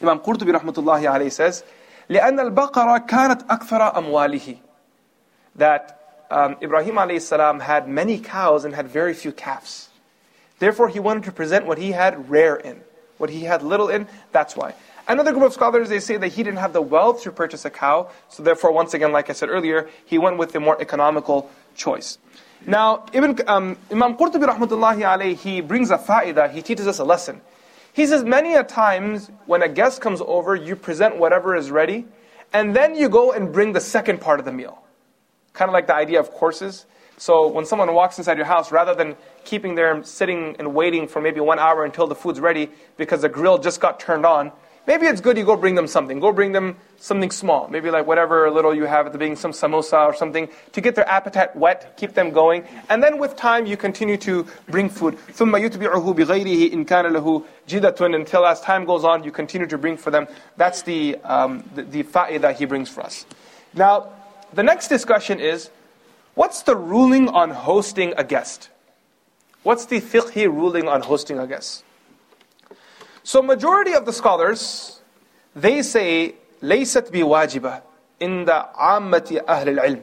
Imam 0.00 0.20
Qurtubi 0.20 0.56
rahmatullahi 0.56 1.04
alayhi 1.04 1.32
says, 1.32 1.64
لأن 2.08 2.38
البقرة 2.40 3.06
كانت 3.06 3.42
أكثر 3.48 3.96
أمواله 3.96 4.58
that 5.56 6.24
um, 6.30 6.56
Ibrahim 6.62 6.94
alayhi 6.96 7.60
had 7.60 7.88
many 7.88 8.18
cows 8.18 8.64
and 8.64 8.74
had 8.74 8.88
very 8.88 9.14
few 9.14 9.32
calves. 9.32 9.88
Therefore, 10.58 10.88
he 10.88 10.98
wanted 10.98 11.24
to 11.24 11.32
present 11.32 11.66
what 11.66 11.78
he 11.78 11.92
had 11.92 12.30
rare 12.30 12.56
in. 12.56 12.82
What 13.17 13.29
he 13.29 13.41
had 13.43 13.63
little 13.63 13.89
in, 13.89 14.07
that's 14.31 14.55
why. 14.55 14.73
Another 15.07 15.31
group 15.31 15.45
of 15.45 15.53
scholars, 15.53 15.89
they 15.89 15.99
say 15.99 16.17
that 16.17 16.27
he 16.29 16.43
didn't 16.43 16.59
have 16.59 16.73
the 16.73 16.81
wealth 16.81 17.23
to 17.23 17.31
purchase 17.31 17.63
a 17.63 17.69
cow, 17.69 18.09
so 18.29 18.43
therefore, 18.43 18.71
once 18.73 18.93
again, 18.93 19.11
like 19.11 19.29
I 19.29 19.33
said 19.33 19.49
earlier, 19.49 19.89
he 20.05 20.17
went 20.17 20.37
with 20.37 20.51
the 20.51 20.59
more 20.59 20.79
economical 20.81 21.49
choice. 21.75 22.17
Now, 22.65 23.05
Ibn, 23.13 23.39
um, 23.47 23.77
Imam 23.89 24.17
Qurtubi 24.17 24.45
rahmatullahi 24.45 25.03
alayhi, 25.03 25.37
he 25.37 25.61
brings 25.61 25.91
a 25.91 25.97
fa'idah, 25.97 26.51
he 26.51 26.61
teaches 26.61 26.87
us 26.87 26.99
a 26.99 27.05
lesson. 27.05 27.41
He 27.93 28.05
says, 28.05 28.23
many 28.23 28.53
a 28.53 28.63
times 28.63 29.31
when 29.45 29.61
a 29.61 29.69
guest 29.69 30.01
comes 30.01 30.21
over, 30.21 30.55
you 30.55 30.75
present 30.75 31.17
whatever 31.17 31.55
is 31.55 31.71
ready, 31.71 32.05
and 32.53 32.75
then 32.75 32.93
you 32.95 33.09
go 33.09 33.31
and 33.31 33.53
bring 33.53 33.73
the 33.73 33.81
second 33.81 34.19
part 34.19 34.39
of 34.39 34.45
the 34.45 34.51
meal. 34.51 34.83
Kind 35.53 35.69
of 35.69 35.73
like 35.73 35.87
the 35.87 35.95
idea 35.95 36.19
of 36.19 36.31
courses. 36.31 36.85
So 37.18 37.46
when 37.46 37.64
someone 37.64 37.94
walks 37.94 38.18
inside 38.18 38.36
your 38.36 38.46
house, 38.46 38.72
rather 38.72 38.94
than 38.94 39.16
keeping 39.44 39.76
there 39.76 40.02
sitting 40.02 40.56
and 40.58 40.74
waiting 40.74 41.06
for 41.06 41.20
maybe 41.20 41.40
one 41.40 41.58
hour 41.58 41.84
until 41.84 42.06
the 42.06 42.16
food's 42.16 42.40
ready 42.40 42.68
because 42.96 43.22
the 43.22 43.28
grill 43.28 43.58
just 43.58 43.80
got 43.80 44.00
turned 44.00 44.26
on, 44.26 44.50
maybe 44.88 45.06
it's 45.06 45.20
good 45.20 45.36
you 45.36 45.44
go 45.44 45.56
bring 45.56 45.76
them 45.76 45.86
something. 45.86 46.18
Go 46.18 46.32
bring 46.32 46.50
them 46.50 46.76
something 46.96 47.30
small. 47.30 47.68
Maybe 47.68 47.90
like 47.90 48.06
whatever 48.08 48.50
little 48.50 48.74
you 48.74 48.86
have 48.86 49.06
at 49.06 49.12
the 49.12 49.18
beginning, 49.18 49.36
some 49.36 49.52
samosa 49.52 50.04
or 50.04 50.14
something, 50.14 50.48
to 50.72 50.80
get 50.80 50.96
their 50.96 51.08
appetite 51.08 51.54
wet, 51.54 51.96
keep 51.96 52.14
them 52.14 52.30
going. 52.30 52.64
And 52.88 53.00
then 53.00 53.18
with 53.18 53.36
time, 53.36 53.66
you 53.66 53.76
continue 53.76 54.16
to 54.16 54.44
bring 54.68 54.88
food. 54.88 55.16
ثُمَّ 55.28 55.52
يُتْبِعُهُ 55.68 56.14
بِغَيْرِهِ 56.16 56.72
إِن 56.72 56.84
كَانَ 56.86 57.04
لَهُ 57.12 57.44
جِدَةٌ 57.68 58.14
Until 58.16 58.44
as 58.46 58.60
time 58.60 58.84
goes 58.84 59.04
on, 59.04 59.22
you 59.22 59.30
continue 59.30 59.68
to 59.68 59.78
bring 59.78 59.96
for 59.96 60.10
them. 60.10 60.26
That's 60.56 60.82
the, 60.82 61.16
um, 61.22 61.62
the, 61.74 61.82
the 61.82 62.02
fa'idah 62.02 62.54
he 62.54 62.64
brings 62.64 62.88
for 62.88 63.02
us. 63.02 63.26
Now, 63.74 64.08
the 64.52 64.62
next 64.62 64.88
discussion 64.88 65.38
is, 65.38 65.70
What's 66.36 66.62
the 66.62 66.76
ruling 66.76 67.28
on 67.28 67.50
hosting 67.50 68.14
a 68.16 68.24
guest? 68.24 68.70
What's 69.62 69.86
the 69.86 70.00
fiqhi 70.00 70.46
ruling 70.46 70.88
on 70.88 71.02
hosting 71.02 71.38
a 71.38 71.46
guest? 71.46 71.84
So 73.22 73.42
majority 73.42 73.92
of 73.92 74.06
the 74.06 74.12
scholars, 74.12 75.00
they 75.54 75.82
say, 75.82 76.34
ليست 76.62 77.12
بواجبة 77.12 77.82
in 78.20 78.44
the 78.44 78.68
عامة 78.74 79.44
أهل 79.46 79.78
العلم. 79.78 80.02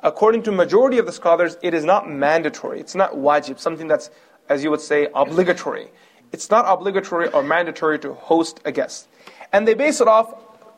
According 0.00 0.42
to 0.44 0.52
majority 0.52 0.98
of 0.98 1.06
the 1.06 1.12
scholars, 1.12 1.56
it 1.62 1.74
is 1.74 1.84
not 1.84 2.08
mandatory. 2.08 2.80
It's 2.80 2.94
not 2.94 3.12
wajib, 3.14 3.58
something 3.58 3.88
that's, 3.88 4.10
as 4.48 4.62
you 4.62 4.70
would 4.70 4.80
say, 4.80 5.08
obligatory. 5.14 5.88
It's 6.32 6.50
not 6.50 6.64
obligatory 6.68 7.28
or 7.28 7.42
mandatory 7.42 7.98
to 8.00 8.14
host 8.14 8.60
a 8.64 8.72
guest. 8.72 9.08
And 9.52 9.66
they 9.66 9.74
base 9.74 10.00
it 10.00 10.08
off 10.08 10.34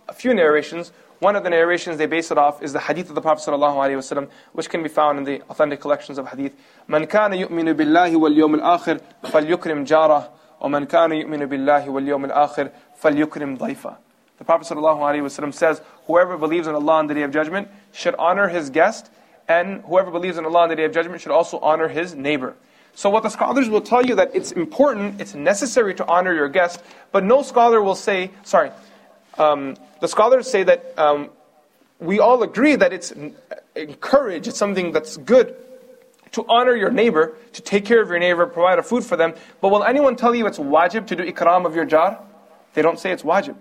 a 0.08 0.12
few 0.12 0.32
narrations. 0.32 0.92
One 1.20 1.36
of 1.36 1.44
the 1.44 1.50
narrations 1.50 1.98
they 1.98 2.06
base 2.06 2.30
it 2.30 2.38
off 2.38 2.62
is 2.62 2.72
the 2.72 2.80
hadith 2.80 3.10
of 3.10 3.14
the 3.14 3.20
Prophet 3.20 3.50
ﷺ, 3.50 4.30
which 4.52 4.70
can 4.70 4.82
be 4.82 4.88
found 4.88 5.18
in 5.18 5.24
the 5.24 5.42
authentic 5.50 5.80
collections 5.80 6.16
of 6.16 6.28
hadith. 6.28 6.54
من 6.88 7.06
كان 7.06 7.32
يؤمن 7.32 7.74
بالله 7.74 8.16
واليوم 8.16 8.54
الآخر 8.60 9.00
فليكرم 9.24 9.84
جاره 9.84 10.30
ومن 10.62 10.86
كان 10.86 11.12
يؤمن 11.12 11.46
بالله 11.46 11.88
واليوم 11.90 12.24
الآخر 12.24 12.70
فليكرم 13.02 13.58
ضيفه. 13.58 13.96
The 14.38 14.44
Prophet 14.44 14.74
ﷺ 14.74 15.52
says, 15.52 15.82
whoever 16.06 16.38
believes 16.38 16.66
in 16.66 16.74
Allah 16.74 16.94
on 16.94 17.06
the 17.06 17.12
Day 17.12 17.22
of 17.22 17.30
Judgment 17.30 17.68
should 17.92 18.14
honor 18.14 18.48
his 18.48 18.70
guest, 18.70 19.10
and 19.46 19.82
whoever 19.82 20.10
believes 20.10 20.38
in 20.38 20.46
Allah 20.46 20.62
on 20.62 20.68
the 20.70 20.76
Day 20.76 20.84
of 20.84 20.92
Judgment 20.92 21.20
should 21.20 21.32
also 21.32 21.58
honor 21.58 21.88
his 21.88 22.14
neighbor. 22.14 22.56
So 22.94 23.10
what 23.10 23.22
the 23.22 23.28
scholars 23.28 23.68
will 23.68 23.82
tell 23.82 24.04
you 24.04 24.14
that 24.14 24.30
it's 24.34 24.52
important, 24.52 25.20
it's 25.20 25.34
necessary 25.34 25.94
to 25.96 26.06
honor 26.06 26.34
your 26.34 26.48
guest, 26.48 26.82
but 27.12 27.24
no 27.24 27.42
scholar 27.42 27.82
will 27.82 27.94
say, 27.94 28.30
sorry, 28.42 28.70
um, 29.37 29.75
the 30.01 30.07
scholars 30.07 30.49
say 30.49 30.63
that 30.63 30.97
um, 30.97 31.29
we 31.99 32.19
all 32.19 32.43
agree 32.43 32.75
that 32.75 32.93
it's 32.93 33.13
encouraged, 33.75 34.47
it's 34.47 34.57
something 34.57 34.91
that's 34.91 35.17
good 35.17 35.55
to 36.35 36.45
honor 36.49 36.75
your 36.75 36.91
neighbor, 36.91 37.37
to 37.53 37.61
take 37.61 37.85
care 37.85 38.01
of 38.01 38.09
your 38.09 38.19
neighbor, 38.19 38.45
provide 38.45 38.77
a 38.77 38.83
food 38.83 39.05
for 39.05 39.15
them. 39.15 39.33
But 39.61 39.69
will 39.69 39.85
anyone 39.85 40.17
tell 40.17 40.35
you 40.35 40.45
it's 40.47 40.59
wajib 40.59 41.07
to 41.07 41.15
do 41.15 41.23
ikram 41.23 41.65
of 41.65 41.75
your 41.75 41.85
jar? 41.85 42.19
They 42.73 42.81
don't 42.81 42.99
say 42.99 43.11
it's 43.11 43.23
wajib. 43.23 43.55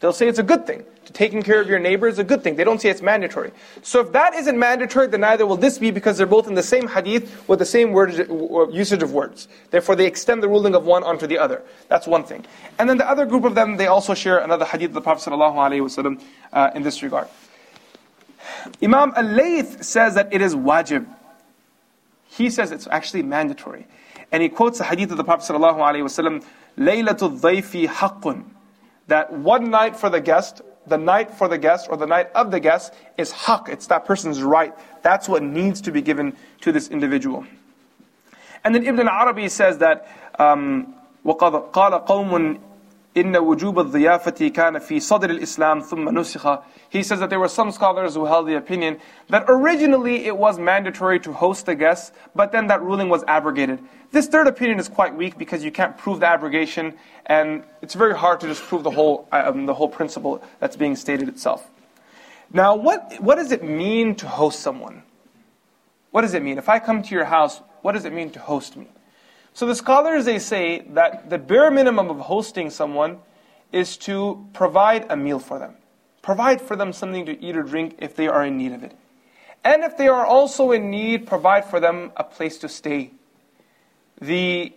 They'll 0.00 0.12
say 0.12 0.28
it's 0.28 0.38
a 0.38 0.44
good 0.44 0.64
thing. 0.66 0.84
To 1.06 1.12
taking 1.12 1.42
care 1.42 1.60
of 1.60 1.68
your 1.68 1.80
neighbor 1.80 2.06
is 2.06 2.20
a 2.20 2.24
good 2.24 2.44
thing. 2.44 2.54
They 2.54 2.62
don't 2.62 2.80
say 2.80 2.88
it's 2.88 3.02
mandatory. 3.02 3.50
So 3.82 4.00
if 4.00 4.12
that 4.12 4.34
isn't 4.34 4.56
mandatory, 4.56 5.08
then 5.08 5.22
neither 5.22 5.44
will 5.44 5.56
this 5.56 5.78
be 5.78 5.90
because 5.90 6.16
they're 6.18 6.26
both 6.26 6.46
in 6.46 6.54
the 6.54 6.62
same 6.62 6.86
hadith 6.86 7.48
with 7.48 7.58
the 7.58 7.64
same 7.64 7.90
word, 7.92 8.30
uh, 8.30 8.68
usage 8.68 9.02
of 9.02 9.12
words. 9.12 9.48
Therefore, 9.70 9.96
they 9.96 10.06
extend 10.06 10.42
the 10.42 10.48
ruling 10.48 10.76
of 10.76 10.84
one 10.84 11.02
onto 11.02 11.26
the 11.26 11.38
other. 11.38 11.62
That's 11.88 12.06
one 12.06 12.22
thing. 12.22 12.44
And 12.78 12.88
then 12.88 12.98
the 12.98 13.08
other 13.08 13.26
group 13.26 13.44
of 13.44 13.56
them, 13.56 13.76
they 13.76 13.88
also 13.88 14.14
share 14.14 14.38
another 14.38 14.64
hadith 14.64 14.90
of 14.90 14.94
the 14.94 15.00
Prophet 15.00 15.30
ﷺ, 15.30 16.22
uh, 16.52 16.70
in 16.74 16.82
this 16.82 17.02
regard. 17.02 17.26
Imam 18.80 19.12
Al-Layth 19.16 19.82
says 19.82 20.14
that 20.14 20.32
it 20.32 20.40
is 20.40 20.54
wajib. 20.54 21.06
He 22.28 22.50
says 22.50 22.70
it's 22.70 22.86
actually 22.88 23.22
mandatory. 23.24 23.86
And 24.30 24.42
he 24.42 24.48
quotes 24.48 24.78
the 24.78 24.84
hadith 24.84 25.10
of 25.10 25.16
the 25.16 25.24
Prophet 25.24 25.52
ﷺ, 25.52 26.44
Laylatul 26.78 27.40
Dhayfi 27.40 27.88
Haqqun 27.88 28.44
that 29.07 29.31
one 29.33 29.69
night 29.69 29.95
for 29.95 30.09
the 30.09 30.21
guest, 30.21 30.61
the 30.87 30.97
night 30.97 31.31
for 31.31 31.47
the 31.47 31.57
guest, 31.57 31.87
or 31.89 31.97
the 31.97 32.07
night 32.07 32.29
of 32.35 32.51
the 32.51 32.59
guest 32.59 32.93
is 33.17 33.31
haq. 33.31 33.69
It's 33.69 33.87
that 33.87 34.05
person's 34.05 34.41
right. 34.41 34.73
That's 35.01 35.27
what 35.29 35.43
needs 35.43 35.81
to 35.81 35.91
be 35.91 36.01
given 36.01 36.35
to 36.61 36.71
this 36.71 36.89
individual. 36.89 37.45
And 38.63 38.73
then 38.73 38.85
Ibn 38.85 39.07
Arabi 39.07 39.49
says 39.49 39.79
that, 39.79 40.07
um, 40.39 40.95
وَقَدْ 41.25 41.71
قَالَ 41.71 42.05
قَوْمٌ 42.07 42.59
إن 43.17 43.37
وجوب 43.37 43.79
الضيافة 43.79 44.47
كان 44.49 44.79
في 44.79 44.99
صدر 44.99 45.29
الإسلام 45.29 45.81
ثم 45.81 46.09
نسخ. 46.09 46.63
He 46.89 47.03
says 47.03 47.19
that 47.19 47.29
there 47.29 47.39
were 47.39 47.47
some 47.47 47.71
scholars 47.71 48.15
who 48.15 48.25
held 48.25 48.47
the 48.47 48.55
opinion 48.55 48.99
that 49.29 49.45
originally 49.47 50.25
it 50.25 50.35
was 50.35 50.57
mandatory 50.57 51.19
to 51.19 51.31
host 51.31 51.65
the 51.65 51.75
guests, 51.75 52.11
but 52.33 52.51
then 52.51 52.67
that 52.67 52.81
ruling 52.81 53.09
was 53.09 53.23
abrogated. 53.27 53.79
This 54.11 54.27
third 54.27 54.47
opinion 54.47 54.79
is 54.79 54.87
quite 54.87 55.15
weak 55.15 55.37
because 55.37 55.63
you 55.63 55.71
can't 55.71 55.97
prove 55.97 56.19
the 56.21 56.27
abrogation, 56.27 56.93
and 57.25 57.63
it's 57.81 57.93
very 57.93 58.15
hard 58.15 58.39
to 58.41 58.47
just 58.47 58.63
prove 58.63 58.83
the 58.83 58.91
whole, 58.91 59.27
um, 59.31 59.65
the 59.65 59.73
whole 59.73 59.89
principle 59.89 60.43
that's 60.59 60.75
being 60.75 60.95
stated 60.95 61.27
itself. 61.29 61.69
Now, 62.51 62.75
what, 62.75 63.13
what 63.19 63.35
does 63.35 63.51
it 63.51 63.63
mean 63.63 64.15
to 64.15 64.27
host 64.27 64.59
someone? 64.59 65.03
What 66.11 66.21
does 66.21 66.35
it 66.35 66.43
mean? 66.43 66.59
If 66.59 66.69
I 66.69 66.77
come 66.77 67.01
to 67.01 67.15
your 67.15 67.25
house, 67.25 67.61
what 67.81 67.93
does 67.93 68.05
it 68.05 68.13
mean 68.13 68.29
to 68.31 68.39
host 68.39 68.77
me? 68.77 68.87
So 69.58 69.66
the 69.66 69.74
scholars 69.74 70.24
they 70.24 70.38
say 70.38 70.86
that 70.90 71.30
the 71.30 71.36
bare 71.36 71.68
minimum 71.72 72.10
of 72.10 72.20
hosting 72.20 72.70
someone 72.70 73.18
is 73.72 73.96
to 73.96 74.46
provide 74.52 75.06
a 75.10 75.16
meal 75.16 75.40
for 75.40 75.58
them. 75.58 75.74
Provide 76.22 76.60
for 76.60 76.76
them 76.76 76.92
something 76.92 77.26
to 77.26 77.44
eat 77.44 77.56
or 77.56 77.64
drink 77.64 77.96
if 77.98 78.14
they 78.14 78.28
are 78.28 78.44
in 78.44 78.56
need 78.56 78.70
of 78.70 78.84
it. 78.84 78.96
And 79.64 79.82
if 79.82 79.96
they 79.96 80.06
are 80.06 80.24
also 80.24 80.70
in 80.70 80.92
need, 80.92 81.26
provide 81.26 81.64
for 81.64 81.80
them 81.80 82.12
a 82.16 82.22
place 82.22 82.58
to 82.58 82.68
stay. 82.68 83.10
The 84.20 84.72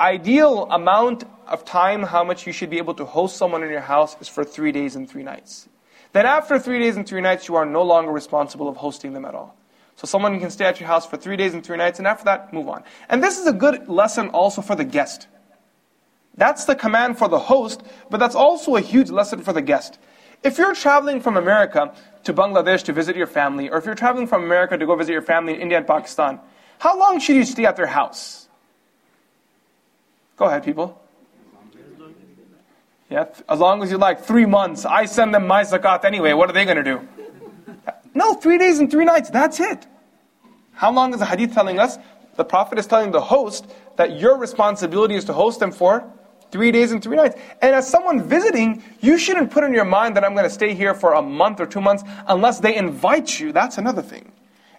ideal 0.00 0.66
amount 0.70 1.24
of 1.46 1.66
time, 1.66 2.02
how 2.02 2.24
much 2.24 2.46
you 2.46 2.54
should 2.54 2.70
be 2.70 2.78
able 2.78 2.94
to 2.94 3.04
host 3.04 3.36
someone 3.36 3.62
in 3.62 3.68
your 3.68 3.80
house, 3.80 4.16
is 4.18 4.28
for 4.28 4.44
three 4.44 4.72
days 4.72 4.96
and 4.96 5.06
three 5.06 5.24
nights. 5.24 5.68
Then 6.14 6.24
after 6.24 6.58
three 6.58 6.78
days 6.78 6.96
and 6.96 7.06
three 7.06 7.20
nights, 7.20 7.48
you 7.48 7.56
are 7.56 7.66
no 7.66 7.82
longer 7.82 8.10
responsible 8.10 8.66
of 8.66 8.78
hosting 8.78 9.12
them 9.12 9.26
at 9.26 9.34
all. 9.34 9.54
So 9.96 10.06
someone 10.06 10.38
can 10.40 10.50
stay 10.50 10.64
at 10.64 10.80
your 10.80 10.88
house 10.88 11.06
for 11.06 11.16
three 11.16 11.36
days 11.36 11.54
and 11.54 11.64
three 11.64 11.76
nights, 11.76 11.98
and 11.98 12.08
after 12.08 12.24
that, 12.24 12.52
move 12.52 12.68
on. 12.68 12.82
And 13.08 13.22
this 13.22 13.38
is 13.38 13.46
a 13.46 13.52
good 13.52 13.88
lesson 13.88 14.28
also 14.30 14.62
for 14.62 14.74
the 14.74 14.84
guest. 14.84 15.28
That's 16.36 16.64
the 16.64 16.74
command 16.74 17.18
for 17.18 17.28
the 17.28 17.38
host, 17.38 17.82
but 18.10 18.18
that's 18.18 18.34
also 18.34 18.76
a 18.76 18.80
huge 18.80 19.10
lesson 19.10 19.42
for 19.42 19.52
the 19.52 19.62
guest. 19.62 19.98
If 20.42 20.58
you're 20.58 20.74
traveling 20.74 21.20
from 21.20 21.36
America 21.36 21.94
to 22.24 22.34
Bangladesh 22.34 22.82
to 22.84 22.92
visit 22.92 23.16
your 23.16 23.26
family, 23.26 23.68
or 23.70 23.78
if 23.78 23.84
you're 23.84 23.94
traveling 23.94 24.26
from 24.26 24.44
America 24.44 24.76
to 24.76 24.86
go 24.86 24.96
visit 24.96 25.12
your 25.12 25.22
family 25.22 25.54
in 25.54 25.60
India 25.60 25.78
and 25.78 25.86
Pakistan, 25.86 26.40
how 26.78 26.98
long 26.98 27.20
should 27.20 27.36
you 27.36 27.44
stay 27.44 27.64
at 27.64 27.76
their 27.76 27.86
house? 27.86 28.48
Go 30.36 30.46
ahead, 30.46 30.64
people. 30.64 30.98
Yeah, 33.08 33.26
as 33.46 33.60
long 33.60 33.82
as 33.82 33.90
you 33.90 33.98
like, 33.98 34.24
three 34.24 34.46
months. 34.46 34.86
I 34.86 35.04
send 35.04 35.34
them 35.34 35.46
my 35.46 35.62
zakat 35.62 36.04
anyway. 36.04 36.32
What 36.32 36.48
are 36.48 36.54
they 36.54 36.64
going 36.64 36.78
to 36.78 36.82
do? 36.82 37.06
No, 38.14 38.34
three 38.34 38.58
days 38.58 38.78
and 38.78 38.90
three 38.90 39.04
nights. 39.04 39.30
That's 39.30 39.60
it. 39.60 39.86
How 40.72 40.92
long 40.92 41.12
is 41.12 41.20
the 41.20 41.26
hadith 41.26 41.54
telling 41.54 41.78
us? 41.78 41.98
The 42.36 42.44
Prophet 42.44 42.78
is 42.78 42.86
telling 42.86 43.10
the 43.10 43.20
host 43.20 43.66
that 43.96 44.18
your 44.18 44.38
responsibility 44.38 45.14
is 45.14 45.24
to 45.26 45.32
host 45.32 45.60
them 45.60 45.70
for 45.70 46.04
three 46.50 46.70
days 46.70 46.92
and 46.92 47.02
three 47.02 47.16
nights. 47.16 47.36
And 47.60 47.74
as 47.74 47.88
someone 47.88 48.22
visiting, 48.22 48.82
you 49.00 49.18
shouldn't 49.18 49.50
put 49.50 49.64
in 49.64 49.72
your 49.72 49.84
mind 49.84 50.16
that 50.16 50.24
I'm 50.24 50.34
going 50.34 50.44
to 50.44 50.50
stay 50.50 50.74
here 50.74 50.94
for 50.94 51.14
a 51.14 51.22
month 51.22 51.60
or 51.60 51.66
two 51.66 51.80
months 51.80 52.04
unless 52.26 52.60
they 52.60 52.76
invite 52.76 53.40
you. 53.40 53.52
That's 53.52 53.78
another 53.78 54.02
thing. 54.02 54.32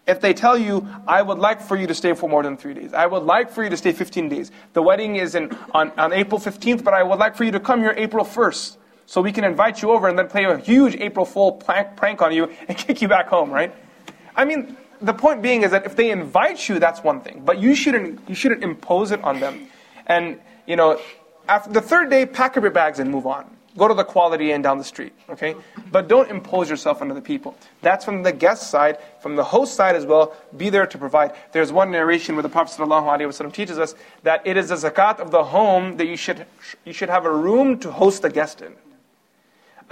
If 0.06 0.20
they 0.20 0.34
tell 0.34 0.58
you, 0.58 0.88
I 1.08 1.22
would 1.22 1.40
like 1.40 1.62
for 1.62 1.78
you 1.78 1.88
to 1.88 1.96
stay 1.96 2.14
for 2.14 2.30
more 2.30 2.44
than 2.44 2.58
three 2.58 2.74
days, 2.74 2.94
I 2.94 3.06
would 3.06 3.24
like 3.24 3.50
for 3.50 3.64
you 3.64 3.70
to 3.70 3.78
stay 3.78 3.94
15 3.94 4.30
days. 4.30 4.52
The 4.74 4.82
wedding 4.82 5.16
is 5.16 5.34
in, 5.34 5.58
on, 5.74 5.92
on 5.98 6.12
April 6.12 6.40
15th, 6.40 6.84
but 6.84 6.94
I 6.94 7.04
would 7.04 7.20
like 7.20 7.36
for 7.36 7.46
you 7.46 7.52
to 7.52 7.60
come 7.60 7.80
here 7.80 7.94
April 7.98 8.26
1st 8.26 8.78
so 9.06 9.22
we 9.22 9.32
can 9.32 9.44
invite 9.44 9.82
you 9.82 9.92
over 9.92 10.08
and 10.08 10.18
then 10.18 10.28
play 10.28 10.46
a 10.46 10.58
huge 10.58 10.96
April 10.96 11.26
Fool 11.26 11.52
prank, 11.52 12.22
on 12.22 12.34
you 12.34 12.50
and 12.68 12.78
kick 12.78 13.02
you 13.02 13.08
back 13.08 13.28
home, 13.28 13.52
right? 13.52 13.74
I 14.36 14.46
mean, 14.46 14.78
the 15.02 15.14
point 15.14 15.42
being 15.42 15.64
is 15.64 15.72
that 15.72 15.86
if 15.86 15.96
they 15.96 16.12
invite 16.12 16.68
you, 16.70 16.80
that's 16.80 17.04
one 17.04 17.22
thing, 17.22 17.42
but 17.46 17.60
you 17.60 17.76
shouldn't 17.76 18.28
you 18.28 18.36
shouldn't 18.36 18.64
impose 18.64 19.12
it 19.12 19.24
on 19.24 19.40
them. 19.40 19.68
And 20.08 20.40
you 20.66 20.76
know, 20.76 21.00
after 21.48 21.72
the 21.72 21.82
third 21.82 22.10
day, 22.10 22.26
pack 22.26 22.58
up 22.58 22.64
your 22.64 22.72
bags 22.72 23.00
and 23.00 23.12
move 23.12 23.28
on. 23.28 23.46
Go 23.76 23.88
to 23.88 23.96
the 23.96 24.04
Quality 24.04 24.52
Inn 24.52 24.62
down 24.62 24.78
the 24.78 24.84
street, 24.84 25.14
okay? 25.30 25.56
But 25.92 26.08
don't 26.08 26.30
impose 26.30 26.70
yourself 26.70 27.02
on 27.02 27.10
other 27.10 27.22
people. 27.22 27.58
That's 27.82 28.06
from 28.06 28.22
the 28.22 28.32
guest 28.32 28.70
side, 28.70 29.00
from 29.20 29.36
the 29.36 29.44
host 29.44 29.74
side 29.74 29.96
as 29.96 30.06
well. 30.06 30.36
Be 30.56 30.70
there 30.70 30.86
to 30.86 30.98
provide. 30.98 31.34
There's 31.54 31.72
one 31.72 31.90
narration 31.90 32.36
where 32.36 32.44
the 32.44 32.50
Prophet 32.50 32.80
ﷺ 32.80 33.52
teaches 33.52 33.80
us 33.80 33.96
that 34.22 34.46
it 34.46 34.58
is 34.58 34.70
the 34.70 34.76
zakat 34.76 35.20
of 35.20 35.32
the 35.32 35.44
home 35.44 35.98
that 35.98 36.06
you 36.06 36.16
should 36.16 36.46
you 36.86 36.94
should 36.94 37.10
have 37.10 37.26
a 37.26 37.32
room 37.32 37.80
to 37.80 37.92
host 37.92 38.22
the 38.22 38.30
guest 38.30 38.62
in. 38.62 38.76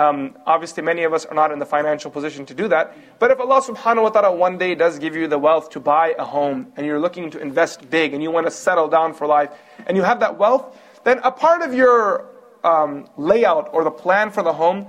Um, 0.02 0.36
obviously, 0.48 0.82
many 0.82 1.04
of 1.04 1.14
us 1.14 1.26
are 1.26 1.36
not 1.36 1.52
in 1.52 1.60
the 1.60 1.66
financial 1.66 2.10
position 2.10 2.44
to 2.48 2.56
do 2.56 2.68
that. 2.70 2.98
But 3.20 3.30
if 3.30 3.40
Allah 3.40 3.62
subhanahu 3.62 4.02
wa 4.02 4.10
ta'ala 4.10 4.36
one 4.36 4.58
day 4.58 4.74
does 4.74 4.98
give 4.98 5.16
you 5.16 5.28
the 5.28 5.38
wealth 5.38 5.70
to 5.72 5.80
buy 5.80 6.16
a 6.18 6.26
home 6.26 6.74
and 6.76 6.88
you're 6.88 7.00
looking 7.00 7.30
to 7.30 7.40
invest 7.40 7.88
big 7.92 8.16
and 8.16 8.24
you 8.24 8.32
want 8.32 8.48
to 8.48 8.52
settle 8.52 8.88
down 8.88 9.14
for 9.14 9.28
life 9.28 9.52
and 9.86 9.96
you 9.96 10.02
have 10.02 10.20
that 10.22 10.40
wealth, 10.40 10.76
then 11.04 11.20
a 11.24 11.32
part 11.32 11.62
of 11.62 11.76
your 11.76 12.26
um, 12.64 13.06
layout 13.16 13.70
or 13.74 13.84
the 13.84 13.92
plan 13.92 14.32
for 14.32 14.42
the 14.42 14.54
home, 14.54 14.88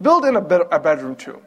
build 0.00 0.24
in 0.24 0.36
a, 0.36 0.40
a 0.40 0.78
bedroom 0.78 1.16
too. 1.16 1.42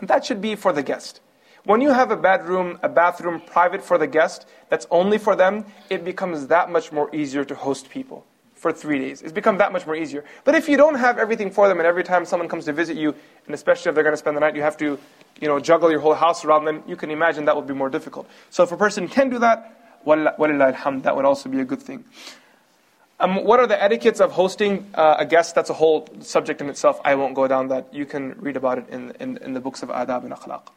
And 0.00 0.08
that 0.08 0.24
should 0.24 0.40
be 0.40 0.56
for 0.56 0.72
the 0.72 0.82
guest. 0.82 1.20
When 1.66 1.80
you 1.80 1.90
have 1.90 2.10
a 2.10 2.16
bedroom, 2.16 2.80
a 2.82 2.88
bathroom 2.88 3.42
private 3.46 3.84
for 3.84 3.96
the 3.96 4.08
guest, 4.08 4.48
that's 4.70 4.88
only 4.90 5.18
for 5.18 5.36
them, 5.36 5.66
it 5.88 6.04
becomes 6.04 6.48
that 6.48 6.68
much 6.68 6.90
more 6.90 7.14
easier 7.14 7.44
to 7.44 7.54
host 7.54 7.90
people 7.90 8.26
for 8.58 8.72
three 8.72 8.98
days. 8.98 9.22
It's 9.22 9.32
become 9.32 9.58
that 9.58 9.72
much 9.72 9.86
more 9.86 9.94
easier. 9.94 10.24
But 10.44 10.54
if 10.54 10.68
you 10.68 10.76
don't 10.76 10.96
have 10.96 11.16
everything 11.16 11.50
for 11.50 11.68
them, 11.68 11.78
and 11.78 11.86
every 11.86 12.04
time 12.04 12.24
someone 12.24 12.48
comes 12.48 12.64
to 12.64 12.72
visit 12.72 12.96
you, 12.96 13.14
and 13.46 13.54
especially 13.54 13.88
if 13.88 13.94
they're 13.94 14.04
going 14.04 14.12
to 14.12 14.18
spend 14.18 14.36
the 14.36 14.40
night, 14.40 14.56
you 14.56 14.62
have 14.62 14.76
to, 14.78 14.98
you 15.40 15.48
know, 15.48 15.60
juggle 15.60 15.90
your 15.90 16.00
whole 16.00 16.14
house 16.14 16.44
around 16.44 16.64
them. 16.64 16.82
You 16.86 16.96
can 16.96 17.10
imagine 17.10 17.44
that 17.44 17.56
would 17.56 17.68
be 17.68 17.74
more 17.74 17.88
difficult. 17.88 18.28
So 18.50 18.62
if 18.64 18.72
a 18.72 18.76
person 18.76 19.08
can 19.08 19.30
do 19.30 19.38
that, 19.38 20.02
walillah 20.04 20.74
alhamd, 20.74 21.04
that 21.04 21.14
would 21.14 21.24
also 21.24 21.48
be 21.48 21.60
a 21.60 21.64
good 21.64 21.80
thing. 21.80 22.04
Um, 23.20 23.44
what 23.44 23.58
are 23.58 23.66
the 23.66 23.82
etiquettes 23.82 24.20
of 24.20 24.32
hosting 24.32 24.88
uh, 24.94 25.16
a 25.18 25.26
guest? 25.26 25.54
That's 25.54 25.70
a 25.70 25.74
whole 25.74 26.08
subject 26.20 26.60
in 26.60 26.68
itself. 26.68 27.00
I 27.04 27.16
won't 27.16 27.34
go 27.34 27.48
down 27.48 27.68
that. 27.68 27.92
You 27.92 28.06
can 28.06 28.34
read 28.38 28.56
about 28.56 28.78
it 28.78 28.88
in, 28.90 29.12
in, 29.18 29.38
in 29.38 29.54
the 29.54 29.60
books 29.60 29.82
of 29.82 29.88
adab 29.88 30.24
and 30.24 30.32
akhlaq. 30.32 30.68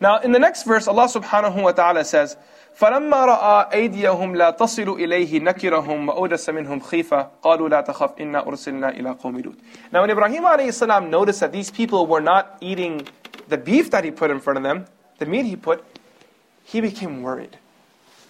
Now, 0.00 0.18
in 0.18 0.32
the 0.32 0.38
next 0.38 0.64
verse, 0.64 0.88
Allah 0.88 1.06
subhanahu 1.06 1.62
wa 1.62 1.72
ta'ala 1.72 2.04
says, 2.04 2.36
فلما 2.74 3.24
رأى 3.26 3.72
أيديهم 3.72 4.36
لا 4.36 4.50
تصل 4.50 4.88
إليه 4.88 5.40
نكرهم 5.40 6.08
وأوجس 6.08 6.50
منهم 6.50 6.80
خيفة 6.80 7.28
قالوا 7.42 7.68
لا 7.68 7.80
تخف 7.80 8.20
إنا 8.20 8.46
أرسلنا 8.46 8.88
إلى 8.88 9.10
قوم 9.10 9.40
لوط 9.40 9.54
Now 9.92 10.00
when 10.00 10.10
Ibrahim 10.10 10.44
السلام, 10.44 11.10
noticed 11.10 11.40
that 11.40 11.52
these 11.52 11.70
people 11.70 12.06
were 12.06 12.20
not 12.20 12.56
eating 12.60 13.06
the 13.48 13.58
beef 13.58 13.90
that 13.90 14.04
he 14.04 14.10
put 14.10 14.30
in 14.30 14.40
front 14.40 14.56
of 14.56 14.62
them, 14.62 14.86
the 15.18 15.26
meat 15.26 15.44
he 15.44 15.56
put, 15.56 15.84
he 16.64 16.80
became 16.80 17.22
worried. 17.22 17.58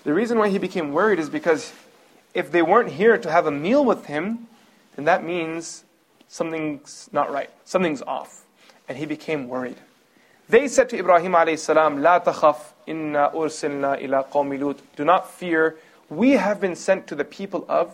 The 0.04 0.12
reason 0.12 0.38
why 0.38 0.48
he 0.48 0.58
became 0.58 0.92
worried 0.92 1.20
is 1.20 1.30
because 1.30 1.72
if 2.34 2.50
they 2.50 2.62
weren't 2.62 2.90
here 2.90 3.16
to 3.16 3.30
have 3.30 3.46
a 3.46 3.50
meal 3.50 3.84
with 3.84 4.06
him, 4.06 4.48
then 4.96 5.04
that 5.04 5.24
means 5.24 5.84
something's 6.26 7.08
not 7.12 7.30
right, 7.30 7.50
something's 7.64 8.02
off. 8.02 8.44
And 8.88 8.98
he 8.98 9.06
became 9.06 9.48
worried. 9.48 9.76
They 10.49 10.69
said 10.69 10.87
to 10.89 10.97
Ibrahim 10.97 11.33
alayhi 11.33 11.59
salam, 11.59 12.01
La 12.01 12.19
takhaf 12.19 12.57
inna 12.85 13.31
ursilna 13.33 14.01
ila 14.01 14.23
qawmi 14.23 14.59
Lut. 14.59 14.79
Do 14.95 15.03
not 15.03 15.29
fear, 15.29 15.77
we 16.09 16.31
have 16.31 16.61
been 16.61 16.75
sent 16.75 17.07
to 17.07 17.15
the 17.15 17.25
people 17.25 17.65
of 17.67 17.93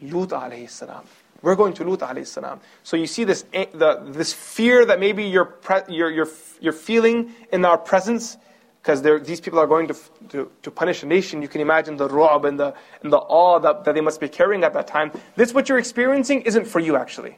Lut 0.00 0.30
alayhi 0.30 0.70
salam. 0.70 1.04
We're 1.42 1.56
going 1.56 1.74
to 1.74 1.84
Lut 1.84 2.00
alayhi 2.00 2.26
salam. 2.26 2.60
So 2.84 2.96
you 2.96 3.06
see 3.06 3.24
this, 3.24 3.44
eh, 3.52 3.66
the, 3.74 4.02
this 4.06 4.32
fear 4.32 4.86
that 4.86 4.98
maybe 4.98 5.24
you're, 5.24 5.58
you're, 5.88 6.10
you're, 6.10 6.28
you're 6.60 6.72
feeling 6.72 7.34
in 7.52 7.66
our 7.66 7.76
presence, 7.76 8.38
because 8.80 9.02
these 9.02 9.42
people 9.42 9.58
are 9.58 9.66
going 9.66 9.86
to, 9.88 9.96
to, 10.30 10.50
to, 10.62 10.70
punish 10.70 11.02
a 11.02 11.06
nation. 11.06 11.42
You 11.42 11.48
can 11.48 11.60
imagine 11.60 11.98
the 11.98 12.08
ru'ab 12.08 12.46
and 12.48 12.58
the, 12.58 12.72
and 13.02 13.12
the 13.12 13.18
awe 13.18 13.58
that, 13.58 13.84
that 13.84 13.94
they 13.94 14.00
must 14.00 14.20
be 14.20 14.28
carrying 14.28 14.64
at 14.64 14.72
that 14.72 14.86
time. 14.86 15.12
This, 15.36 15.52
what 15.52 15.68
you're 15.68 15.78
experiencing, 15.78 16.42
isn't 16.42 16.66
for 16.66 16.80
you 16.80 16.96
actually. 16.96 17.36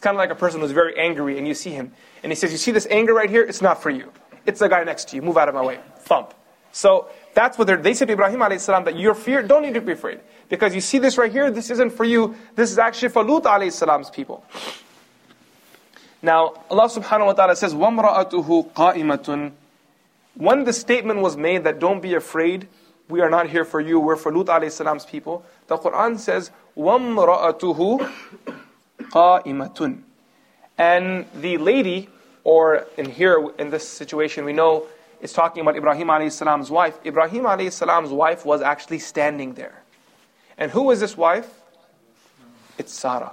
kind 0.00 0.14
of 0.14 0.18
like 0.18 0.30
a 0.30 0.34
person 0.34 0.60
who's 0.60 0.72
very 0.72 0.98
angry 0.98 1.38
and 1.38 1.48
you 1.48 1.54
see 1.54 1.70
him. 1.70 1.92
And 2.22 2.30
he 2.30 2.36
says, 2.36 2.52
You 2.52 2.58
see 2.58 2.70
this 2.70 2.86
anger 2.90 3.14
right 3.14 3.30
here? 3.30 3.42
It's 3.42 3.62
not 3.62 3.82
for 3.82 3.90
you. 3.90 4.12
It's 4.44 4.60
the 4.60 4.68
guy 4.68 4.84
next 4.84 5.08
to 5.08 5.16
you. 5.16 5.22
Move 5.22 5.38
out 5.38 5.48
of 5.48 5.54
my 5.54 5.64
way. 5.64 5.80
Thump. 6.00 6.34
So 6.72 7.08
that's 7.32 7.56
what 7.56 7.82
they 7.82 7.94
said 7.94 8.08
to 8.08 8.12
Ibrahim 8.12 8.58
salam 8.58 8.84
that 8.84 8.98
your 8.98 9.14
fear, 9.14 9.42
don't 9.42 9.62
need 9.62 9.74
to 9.74 9.80
be 9.80 9.92
afraid. 9.92 10.20
Because 10.50 10.74
you 10.74 10.82
see 10.82 10.98
this 10.98 11.16
right 11.16 11.32
here, 11.32 11.50
this 11.50 11.70
isn't 11.70 11.90
for 11.90 12.04
you. 12.04 12.36
This 12.54 12.70
is 12.70 12.78
actually 12.78 13.08
for 13.08 13.24
Lut 13.24 13.72
salam's 13.72 14.10
people. 14.10 14.44
Now, 16.22 16.54
Allah 16.70 16.88
subhanahu 16.88 17.26
wa 17.26 17.32
ta'ala 17.32 17.56
says, 17.56 17.74
وَامْرَأَتُهُ 17.74 18.72
قَائِمَةٌ 18.72 19.52
When 20.34 20.64
the 20.64 20.72
statement 20.72 21.20
was 21.20 21.36
made 21.36 21.64
that 21.64 21.78
don't 21.78 22.00
be 22.00 22.14
afraid, 22.14 22.68
we 23.08 23.20
are 23.20 23.30
not 23.30 23.48
here 23.48 23.64
for 23.64 23.80
you, 23.80 23.98
we're 23.98 24.16
for 24.16 24.30
Lut 24.30 24.72
salam's 24.72 25.06
people, 25.06 25.44
the 25.68 25.78
Quran 25.78 26.18
says, 26.18 26.50
وَامْرَأَتُهُ 26.76 28.12
قائمة. 29.10 30.02
And 30.78 31.26
the 31.34 31.58
lady, 31.58 32.08
or 32.44 32.86
in 32.96 33.10
here, 33.10 33.48
in 33.58 33.70
this 33.70 33.88
situation, 33.88 34.44
we 34.44 34.52
know 34.52 34.86
it's 35.20 35.32
talking 35.32 35.62
about 35.62 35.76
Ibrahim 35.76 36.08
alayhi 36.08 36.32
salam's 36.32 36.70
wife. 36.70 36.98
Ibrahim 37.04 37.44
alayhi 37.44 37.72
salam's 37.72 38.10
wife 38.10 38.44
was 38.44 38.60
actually 38.60 38.98
standing 38.98 39.54
there. 39.54 39.82
And 40.58 40.70
who 40.70 40.90
is 40.90 41.00
this 41.00 41.16
wife? 41.16 41.48
It's 42.78 42.92
Sarah. 42.92 43.32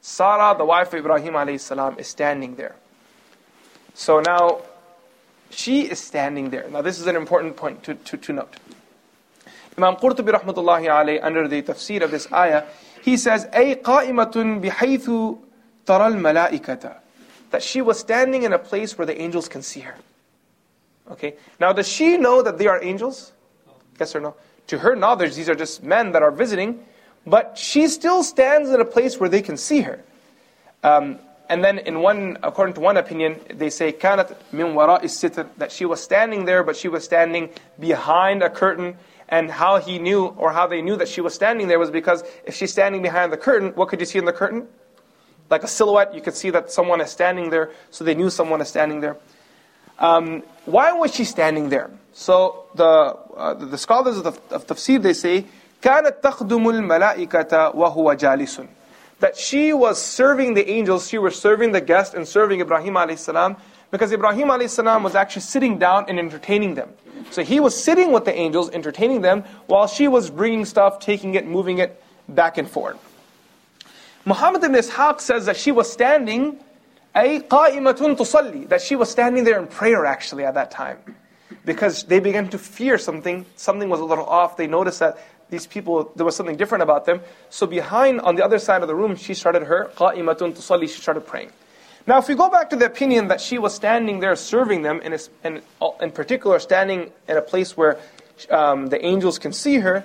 Sarah, 0.00 0.54
the 0.56 0.64
wife 0.64 0.88
of 0.88 1.00
Ibrahim 1.00 1.34
alayhi 1.34 1.60
salam, 1.60 1.98
is 1.98 2.08
standing 2.08 2.56
there. 2.56 2.76
So 3.94 4.20
now, 4.20 4.62
she 5.50 5.82
is 5.82 5.98
standing 5.98 6.50
there. 6.50 6.68
Now 6.70 6.82
this 6.82 6.98
is 6.98 7.06
an 7.06 7.16
important 7.16 7.56
point 7.56 7.82
to, 7.84 7.94
to, 7.94 8.16
to 8.16 8.32
note. 8.32 8.56
Imam 9.76 9.96
Qurtubi 9.96 10.32
rahmatullahi 10.32 10.86
alayhi, 10.86 11.20
under 11.22 11.46
the 11.48 11.62
tafsir 11.62 12.02
of 12.02 12.10
this 12.10 12.30
ayah, 12.32 12.64
he 13.04 13.16
says, 13.16 13.46
أي 13.46 13.82
قائمة 13.82 14.60
بحيث 14.62 15.10
ترى 15.86 16.06
الملائكة 16.06 17.00
that 17.50 17.62
she 17.62 17.82
was 17.82 17.98
standing 17.98 18.44
in 18.44 18.52
a 18.52 18.58
place 18.58 18.96
where 18.96 19.06
the 19.06 19.20
angels 19.20 19.48
can 19.48 19.62
see 19.62 19.80
her. 19.80 19.96
Okay. 21.10 21.34
Now, 21.58 21.72
does 21.72 21.88
she 21.88 22.16
know 22.16 22.42
that 22.42 22.58
they 22.58 22.66
are 22.66 22.82
angels? 22.82 23.32
Yes 23.98 24.14
or 24.14 24.20
no? 24.20 24.34
To 24.68 24.78
her 24.78 24.94
knowledge, 24.94 25.34
these 25.34 25.48
are 25.48 25.54
just 25.54 25.82
men 25.82 26.12
that 26.12 26.22
are 26.22 26.30
visiting, 26.30 26.84
but 27.26 27.58
she 27.58 27.88
still 27.88 28.22
stands 28.22 28.70
in 28.70 28.80
a 28.80 28.84
place 28.84 29.18
where 29.18 29.28
they 29.28 29.42
can 29.42 29.56
see 29.56 29.80
her. 29.80 30.02
Um, 30.82 31.18
and 31.48 31.64
then, 31.64 31.78
in 31.78 32.00
one, 32.00 32.38
according 32.44 32.74
to 32.74 32.80
one 32.80 32.96
opinion, 32.96 33.40
they 33.52 33.70
say 33.70 33.90
كانت 33.90 34.36
من 34.52 34.74
وراء 34.74 35.02
الستر 35.02 35.46
that 35.58 35.72
she 35.72 35.84
was 35.84 36.00
standing 36.00 36.44
there, 36.44 36.62
but 36.62 36.76
she 36.76 36.86
was 36.86 37.02
standing 37.02 37.50
behind 37.80 38.44
a 38.44 38.48
curtain. 38.48 38.96
And 39.28 39.50
how 39.50 39.78
he 39.78 39.98
knew, 39.98 40.26
or 40.26 40.52
how 40.52 40.66
they 40.66 40.82
knew 40.82 40.96
that 40.96 41.08
she 41.08 41.20
was 41.20 41.34
standing 41.34 41.68
there, 41.68 41.78
was 41.78 41.90
because 41.90 42.24
if 42.44 42.54
she's 42.54 42.72
standing 42.72 43.00
behind 43.02 43.32
the 43.32 43.36
curtain, 43.36 43.70
what 43.76 43.88
could 43.88 44.00
you 44.00 44.06
see 44.06 44.18
in 44.18 44.24
the 44.24 44.32
curtain? 44.32 44.66
Like 45.48 45.62
a 45.62 45.68
silhouette, 45.68 46.14
you 46.14 46.20
could 46.20 46.34
see 46.34 46.50
that 46.50 46.70
someone 46.70 47.00
is 47.00 47.10
standing 47.10 47.50
there. 47.50 47.70
So 47.90 48.04
they 48.04 48.14
knew 48.14 48.30
someone 48.30 48.60
is 48.60 48.68
standing 48.68 49.00
there. 49.00 49.16
Um, 49.98 50.42
why 50.64 50.92
was 50.92 51.14
she 51.14 51.24
standing 51.24 51.68
there? 51.68 51.90
So 52.12 52.66
the 52.74 53.16
uh, 53.36 53.54
the 53.54 53.78
scholars 53.78 54.16
of, 54.16 54.24
the, 54.24 54.54
of 54.54 54.66
tafsir 54.66 55.00
they 55.00 55.12
say 55.12 55.44
كانت 55.82 56.22
تخدم 56.22 56.68
الملائكة 56.68 57.74
وهو 57.74 58.14
جالس 58.14 58.60
that 59.20 59.36
she 59.36 59.72
was 59.72 60.00
serving 60.00 60.54
the 60.54 60.68
angels, 60.70 61.08
she 61.08 61.18
was 61.18 61.38
serving 61.38 61.72
the 61.72 61.80
guest 61.80 62.14
and 62.14 62.26
serving 62.26 62.60
Ibrahim 62.60 62.94
alayhi 62.94 63.18
salam 63.18 63.56
because 63.90 64.12
Ibrahim 64.12 64.48
alayhi 64.48 64.70
salam 64.70 65.02
was 65.02 65.14
actually 65.14 65.42
sitting 65.42 65.78
down 65.78 66.06
and 66.08 66.18
entertaining 66.18 66.74
them. 66.74 66.90
So 67.30 67.42
he 67.42 67.60
was 67.60 67.76
sitting 67.76 68.12
with 68.12 68.24
the 68.24 68.34
angels, 68.34 68.70
entertaining 68.70 69.20
them, 69.20 69.44
while 69.66 69.86
she 69.86 70.08
was 70.08 70.30
bringing 70.30 70.64
stuff, 70.64 71.00
taking 71.00 71.34
it, 71.34 71.46
moving 71.46 71.78
it 71.78 72.02
back 72.28 72.58
and 72.58 72.68
forth. 72.68 72.98
Muhammad 74.24 74.62
ibn 74.64 74.76
Ishaq 74.76 75.20
says 75.20 75.46
that 75.46 75.56
she 75.56 75.72
was 75.72 75.90
standing, 75.90 76.58
أي 77.16 77.48
قائمة 77.48 78.16
تصلي, 78.16 78.68
that 78.68 78.80
she 78.80 78.96
was 78.96 79.10
standing 79.10 79.44
there 79.44 79.58
in 79.58 79.66
prayer 79.66 80.06
actually 80.06 80.44
at 80.44 80.54
that 80.54 80.70
time. 80.70 80.98
Because 81.64 82.04
they 82.04 82.20
began 82.20 82.48
to 82.50 82.58
fear 82.58 82.96
something, 82.96 83.44
something 83.56 83.88
was 83.88 84.00
a 84.00 84.04
little 84.04 84.24
off. 84.24 84.56
They 84.56 84.66
noticed 84.66 85.00
that 85.00 85.18
these 85.50 85.66
people, 85.66 86.12
there 86.14 86.24
was 86.24 86.36
something 86.36 86.56
different 86.56 86.82
about 86.82 87.06
them. 87.06 87.20
So 87.50 87.66
behind, 87.66 88.20
on 88.20 88.36
the 88.36 88.44
other 88.44 88.58
side 88.58 88.82
of 88.82 88.88
the 88.88 88.94
room, 88.94 89.16
she 89.16 89.34
started 89.34 89.64
her 89.64 89.90
قائمة 89.96 90.36
تصلي, 90.36 90.88
she 90.88 91.00
started 91.00 91.26
praying. 91.26 91.50
Now, 92.07 92.19
if 92.19 92.27
we 92.27 92.35
go 92.35 92.49
back 92.49 92.69
to 92.69 92.75
the 92.75 92.85
opinion 92.85 93.29
that 93.29 93.41
she 93.41 93.57
was 93.57 93.73
standing 93.73 94.19
there 94.19 94.35
serving 94.35 94.83
them, 94.83 95.01
and 95.03 95.29
in, 95.43 95.61
in 95.99 96.11
particular 96.11 96.59
standing 96.59 97.11
in 97.27 97.37
a 97.37 97.41
place 97.41 97.75
where 97.75 97.97
um, 98.51 98.87
the 98.87 99.03
angels 99.03 99.39
can 99.39 99.51
see 99.51 99.77
her, 99.77 100.03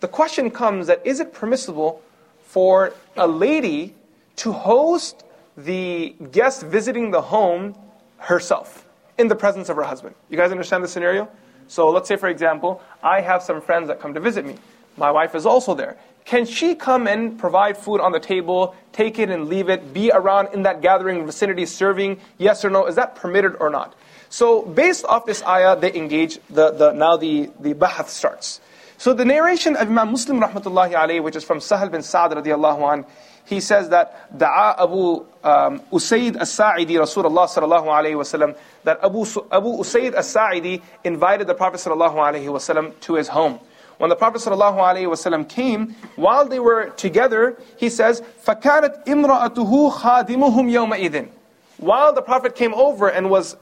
the 0.00 0.08
question 0.08 0.50
comes 0.50 0.86
that 0.86 1.06
is 1.06 1.20
it 1.20 1.34
permissible 1.34 2.02
for 2.44 2.94
a 3.16 3.26
lady 3.26 3.94
to 4.36 4.52
host 4.52 5.24
the 5.56 6.14
guest 6.30 6.62
visiting 6.62 7.10
the 7.10 7.20
home 7.20 7.74
herself 8.16 8.86
in 9.18 9.28
the 9.28 9.36
presence 9.36 9.68
of 9.68 9.76
her 9.76 9.82
husband? 9.82 10.14
You 10.30 10.38
guys 10.38 10.52
understand 10.52 10.82
the 10.82 10.88
scenario? 10.88 11.28
So 11.68 11.90
let's 11.90 12.08
say, 12.08 12.16
for 12.16 12.28
example, 12.28 12.82
I 13.02 13.20
have 13.20 13.42
some 13.42 13.60
friends 13.60 13.88
that 13.88 14.00
come 14.00 14.14
to 14.14 14.20
visit 14.20 14.46
me. 14.46 14.56
My 14.96 15.10
wife 15.10 15.34
is 15.34 15.44
also 15.44 15.74
there. 15.74 15.98
Can 16.24 16.46
she 16.46 16.74
come 16.74 17.06
and 17.06 17.38
provide 17.38 17.76
food 17.76 18.00
on 18.00 18.12
the 18.12 18.20
table, 18.20 18.74
take 18.92 19.18
it 19.18 19.28
and 19.28 19.48
leave 19.48 19.68
it, 19.68 19.92
be 19.92 20.10
around 20.12 20.54
in 20.54 20.62
that 20.62 20.80
gathering 20.80 21.26
vicinity 21.26 21.66
serving? 21.66 22.20
Yes 22.38 22.64
or 22.64 22.70
no? 22.70 22.86
Is 22.86 22.94
that 22.94 23.16
permitted 23.16 23.56
or 23.58 23.70
not? 23.70 23.94
So 24.28 24.62
based 24.62 25.04
off 25.04 25.26
this 25.26 25.42
ayah, 25.42 25.76
they 25.76 25.92
engage, 25.94 26.38
the, 26.48 26.70
the, 26.70 26.92
now 26.92 27.16
the, 27.16 27.50
the 27.60 27.74
bahath 27.74 28.08
starts. 28.08 28.60
So 28.96 29.12
the 29.12 29.24
narration 29.24 29.74
of 29.76 29.88
Imam 29.88 30.12
Muslim 30.12 30.40
rahmatullahi 30.40 30.92
alayhi, 30.92 31.22
which 31.22 31.36
is 31.36 31.44
from 31.44 31.58
Sahal 31.58 31.90
bin 31.90 32.02
Sa'd 32.02 32.30
radiallahu 32.30 32.94
an, 32.94 33.04
he 33.44 33.58
says 33.58 33.88
that 33.88 34.30
Da'a 34.38 34.80
Abu 34.80 35.26
um, 35.42 35.80
Usaid 35.90 36.36
as-Sa'idi 36.36 36.94
Rasulullah 36.94 37.48
sallallahu 37.48 37.86
alayhi 37.86 38.14
wasallam, 38.14 38.56
that 38.84 39.02
Abu, 39.02 39.26
Abu 39.50 39.78
Usaid 39.78 40.14
as-Sa'idi 40.14 40.80
invited 41.02 41.48
the 41.48 41.54
Prophet 41.54 41.78
sallallahu 41.78 42.14
alayhi 42.14 42.44
wasallam 42.44 42.98
to 43.00 43.16
his 43.16 43.26
home. 43.28 43.58
When 44.01 44.09
the 44.09 44.15
Prophet 44.15 44.41
ﷺ 44.41 45.49
came, 45.49 45.95
while 46.15 46.45
they 46.47 46.59
were 46.59 46.89
together, 46.91 47.57
he 47.77 47.89
says, 47.89 48.21
فَكَانَتْ 48.45 49.05
إِمْرَأَتُهُ 49.05 49.91
خَادِمُهُمْ 49.91 50.69
يَوْمَئِذٍ 50.71 51.29
While 51.77 52.13
the 52.13 52.21
Prophet 52.21 52.55
came 52.55 52.73
over 52.75 53.07
and 53.07 53.29
was 53.29 53.57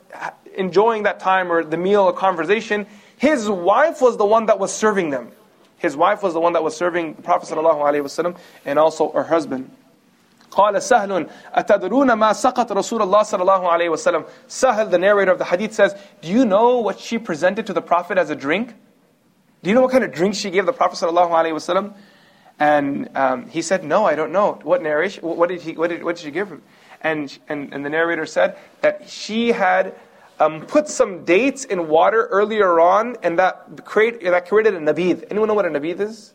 enjoying 0.56 1.04
that 1.04 1.20
time 1.20 1.52
or 1.52 1.64
the 1.64 1.78
meal 1.78 2.04
or 2.04 2.14
conversation, 2.14 2.86
his 3.18 3.50
wife 3.50 4.02
was 4.02 4.18
the 4.18 4.26
one 4.26 4.48
that 4.48 4.60
was 4.60 4.74
serving 4.74 5.10
them. 5.10 5.32
His 5.78 5.96
wife 5.96 6.22
was 6.24 6.34
the 6.34 6.40
one 6.40 6.54
that 6.54 6.64
was 6.64 6.76
serving 6.76 7.14
the 7.14 7.22
Prophet 7.22 7.50
ﷺ 7.56 8.38
and 8.66 8.80
also 8.80 9.12
her 9.12 9.24
husband. 9.24 9.72
قال 10.52 10.76
سهل 10.82 11.30
أتدرون 11.54 12.14
ما 12.14 12.34
سقط 12.34 12.72
رسول 12.72 13.02
الله 13.02 13.24
صلى 13.24 13.42
الله 13.42 13.70
عليه 13.70 13.90
وسلم 13.90 14.26
Sahel, 14.48 14.88
the 14.88 14.98
narrator 14.98 15.32
of 15.32 15.38
the 15.38 15.46
hadith 15.46 15.74
says, 15.74 15.94
Do 16.22 16.30
you 16.30 16.46
know 16.46 16.80
what 16.80 17.00
she 17.00 17.18
presented 17.18 17.68
to 17.68 17.74
the 17.74 17.82
Prophet 17.82 18.18
as 18.18 18.30
a 18.30 18.36
drink? 18.36 18.74
Do 19.63 19.69
you 19.69 19.75
know 19.75 19.83
what 19.83 19.93
kind 19.93 20.05
of 20.05 20.13
drink 20.13 20.35
she 20.35 20.51
gave 20.51 20.67
the 20.67 20.73
Prophet? 20.73 21.03
And 22.59 23.17
um, 23.17 23.49
he 23.49 23.63
said, 23.63 23.85
No, 23.85 24.05
I 24.05 24.15
don't 24.15 24.33
know. 24.33 24.59
What 24.63 24.83
narration? 24.83 25.23
What 25.23 25.49
did, 25.49 25.63
he, 25.63 25.73
what 25.73 25.89
did, 25.89 26.05
what 26.05 26.17
did 26.17 26.25
she 26.25 26.31
give 26.31 26.49
him? 26.49 26.63
And, 27.01 27.37
and, 27.49 27.73
and 27.73 27.85
the 27.85 27.89
narrator 27.89 28.27
said 28.27 28.59
that 28.83 29.09
she 29.09 29.53
had 29.53 29.95
um, 30.39 30.67
put 30.67 30.89
some 30.89 31.25
dates 31.25 31.65
in 31.65 31.89
water 31.89 32.27
earlier 32.27 32.81
on, 32.81 33.17
and 33.23 33.39
that, 33.39 33.85
create, 33.85 34.23
that 34.23 34.49
created 34.49 34.75
a 34.75 34.79
nabid. 34.79 35.27
Anyone 35.31 35.49
know 35.49 35.55
what 35.55 35.67
a 35.67 35.71
nabid 35.71 36.01
is? 36.01 36.35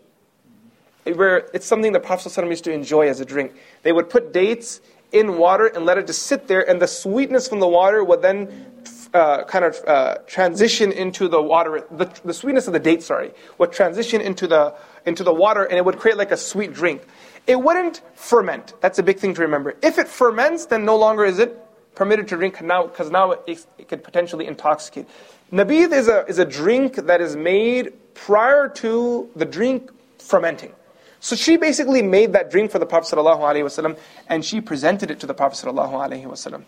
Where 1.03 1.49
it's 1.53 1.67
something 1.67 1.91
the 1.91 1.99
Prophet 1.99 2.29
ﷺ 2.29 2.49
used 2.49 2.63
to 2.63 2.71
enjoy 2.71 3.07
as 3.07 3.19
a 3.19 3.25
drink. 3.25 3.53
They 3.83 3.91
would 3.91 4.09
put 4.09 4.33
dates 4.33 4.81
in 5.11 5.37
water 5.37 5.67
and 5.67 5.85
let 5.85 5.99
it 5.99 6.07
just 6.07 6.23
sit 6.23 6.47
there, 6.47 6.67
and 6.67 6.81
the 6.81 6.87
sweetness 6.87 7.47
from 7.47 7.59
the 7.59 7.67
water 7.67 8.03
would 8.03 8.21
then 8.23 8.71
uh, 9.15 9.45
kind 9.45 9.63
of 9.63 9.81
uh, 9.87 10.17
transition 10.27 10.91
into 10.91 11.29
the 11.29 11.41
water, 11.41 11.87
the, 11.89 12.05
the 12.25 12.33
sweetness 12.33 12.67
of 12.67 12.73
the 12.73 12.79
date, 12.79 13.01
sorry, 13.01 13.31
would 13.57 13.71
transition 13.71 14.19
into 14.19 14.45
the, 14.45 14.75
into 15.05 15.23
the 15.23 15.33
water 15.33 15.63
and 15.63 15.77
it 15.77 15.85
would 15.85 15.97
create 15.97 16.17
like 16.17 16.31
a 16.31 16.37
sweet 16.37 16.73
drink. 16.73 17.01
It 17.47 17.61
wouldn't 17.61 18.01
ferment. 18.15 18.73
That's 18.81 18.99
a 18.99 19.03
big 19.03 19.17
thing 19.17 19.33
to 19.35 19.41
remember. 19.41 19.75
If 19.81 19.97
it 19.97 20.09
ferments, 20.09 20.65
then 20.65 20.83
no 20.83 20.97
longer 20.97 21.23
is 21.23 21.39
it 21.39 21.57
permitted 21.95 22.27
to 22.27 22.35
drink 22.35 22.61
now 22.61 22.87
because 22.87 23.09
now 23.09 23.31
it, 23.31 23.65
it, 23.77 23.87
could 23.87 24.03
potentially 24.03 24.47
intoxicate. 24.47 25.07
Nabid 25.49 25.93
is 25.93 26.09
a, 26.09 26.25
is 26.27 26.37
a 26.37 26.45
drink 26.45 26.95
that 26.95 27.21
is 27.21 27.37
made 27.37 27.93
prior 28.15 28.67
to 28.67 29.29
the 29.35 29.45
drink 29.45 29.91
fermenting. 30.19 30.73
So 31.21 31.37
she 31.37 31.55
basically 31.55 32.01
made 32.01 32.33
that 32.33 32.51
drink 32.51 32.69
for 32.69 32.79
the 32.79 32.85
Prophet 32.85 33.15
ﷺ 33.15 33.97
and 34.27 34.43
she 34.43 34.59
presented 34.59 35.09
it 35.09 35.21
to 35.21 35.25
the 35.25 35.33
Prophet 35.33 35.65
ﷺ. 35.65 36.63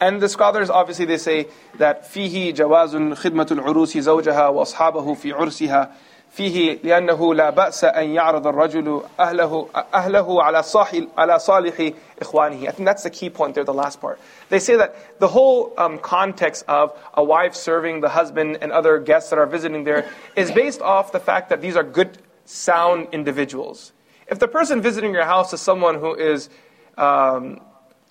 And 0.00 0.20
the 0.20 0.28
scholars 0.28 0.68
obviously 0.70 1.06
they 1.06 1.18
say 1.18 1.46
that 1.78 2.04
فيه 2.04 2.54
جواز 2.54 2.96
خدمة 2.96 3.46
العروس 3.50 3.98
زوجها 3.98 4.48
وأصحابه 4.48 5.14
في 5.14 5.32
عرسها 5.32 5.90
فيه 6.30 6.78
لأنه 6.84 7.34
لا 7.34 7.50
بأس 7.50 7.84
أن 7.84 8.08
يعرض 8.08 8.46
الرجل 8.46 9.02
أهله 9.20 9.68
أهله 9.94 10.42
على 10.42 10.62
صالح 10.62 11.06
على 11.18 11.38
صالح 11.38 11.92
إخوانه. 12.20 12.68
I 12.68 12.72
think 12.72 12.84
that's 12.84 13.04
the 13.04 13.10
key 13.10 13.30
point 13.30 13.54
there, 13.54 13.64
the 13.64 13.72
last 13.72 14.00
part. 14.00 14.20
They 14.50 14.58
say 14.58 14.76
that 14.76 15.18
the 15.18 15.28
whole 15.28 15.72
um, 15.78 15.98
context 15.98 16.64
of 16.68 16.92
a 17.14 17.24
wife 17.24 17.54
serving 17.54 18.00
the 18.00 18.10
husband 18.10 18.58
and 18.60 18.70
other 18.70 18.98
guests 18.98 19.30
that 19.30 19.38
are 19.38 19.46
visiting 19.46 19.84
there 19.84 20.08
is 20.34 20.50
based 20.50 20.82
off 20.82 21.12
the 21.12 21.20
fact 21.20 21.48
that 21.48 21.62
these 21.62 21.76
are 21.76 21.84
good, 21.84 22.18
sound 22.44 23.08
individuals. 23.12 23.92
If 24.28 24.38
the 24.38 24.48
person 24.48 24.82
visiting 24.82 25.14
your 25.14 25.24
house 25.24 25.52
is 25.52 25.60
someone 25.60 25.94
who 26.00 26.14
is 26.14 26.50
um, 26.98 27.60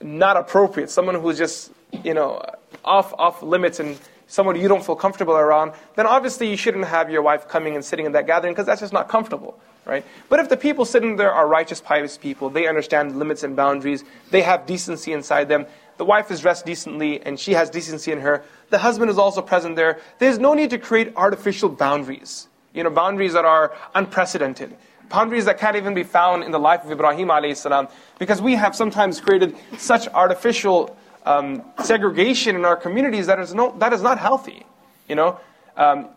not 0.02 0.38
appropriate, 0.38 0.90
someone 0.90 1.16
who's 1.16 1.38
just 1.38 1.72
you 2.05 2.15
know, 2.15 2.43
off, 2.85 3.13
off 3.19 3.43
limits 3.43 3.81
and 3.81 3.99
someone 4.27 4.59
you 4.59 4.69
don't 4.69 4.85
feel 4.85 4.95
comfortable 4.95 5.35
around, 5.35 5.73
then 5.97 6.07
obviously 6.07 6.49
you 6.49 6.57
shouldn't 6.57 6.85
have 6.85 7.11
your 7.11 7.21
wife 7.21 7.49
coming 7.49 7.75
and 7.75 7.85
sitting 7.85 8.07
in 8.07 8.13
that 8.13 8.27
gathering 8.27 8.55
because 8.55 8.67
that's 8.67 8.81
just 8.81 8.93
not 8.93 9.09
comfortable, 9.09 9.59
right? 9.85 10.05
But 10.29 10.39
if 10.39 10.49
the 10.49 10.57
people 10.57 10.85
sitting 10.85 11.17
there 11.17 11.33
are 11.33 11.49
righteous, 11.49 11.81
pious 11.81 12.17
people, 12.17 12.49
they 12.49 12.69
understand 12.69 13.19
limits 13.19 13.43
and 13.43 13.57
boundaries, 13.57 14.05
they 14.31 14.43
have 14.43 14.67
decency 14.67 15.13
inside 15.13 15.49
them, 15.49 15.67
the 15.97 16.05
wife 16.05 16.31
is 16.31 16.41
dressed 16.41 16.65
decently 16.65 17.21
and 17.23 17.39
she 17.39 17.53
has 17.53 17.69
decency 17.71 18.13
in 18.13 18.21
her, 18.21 18.45
the 18.71 18.79
husband 18.79 19.11
is 19.11 19.19
also 19.19 19.43
present 19.43 19.75
there, 19.75 19.99
there's 20.21 20.39
no 20.39 20.55
need 20.55 20.71
to 20.71 20.79
create 20.79 21.13
artificial 21.17 21.69
boundaries, 21.69 22.47
you 22.73 22.85
know, 22.85 22.91
boundaries 22.91 23.33
that 23.33 23.45
are 23.45 23.75
unprecedented. 23.97 24.77
Boundaries 25.09 25.45
that 25.47 25.59
can't 25.59 25.75
even 25.75 25.93
be 25.93 26.05
found 26.05 26.45
in 26.45 26.53
the 26.53 26.59
life 26.61 26.85
of 26.85 26.93
Ibrahim 26.93 27.29
alayhi 27.29 27.57
salam, 27.57 27.89
because 28.21 28.41
we 28.41 28.55
have 28.55 28.77
sometimes 28.77 29.21
created 29.21 29.57
such 29.77 30.07
artificial 30.07 30.97
um, 31.25 31.63
segregation 31.83 32.57
in 32.57 32.65
our 32.65 32.77
communities 32.77 33.27
that 33.27 33.39
is, 33.39 33.55
no, 33.55 33.77
that 33.79 33.93
is 33.93 34.03
not 34.03 34.19
healthy. 34.19 34.65
You 35.09 35.17
know, 35.17 35.41
um, 35.77 36.09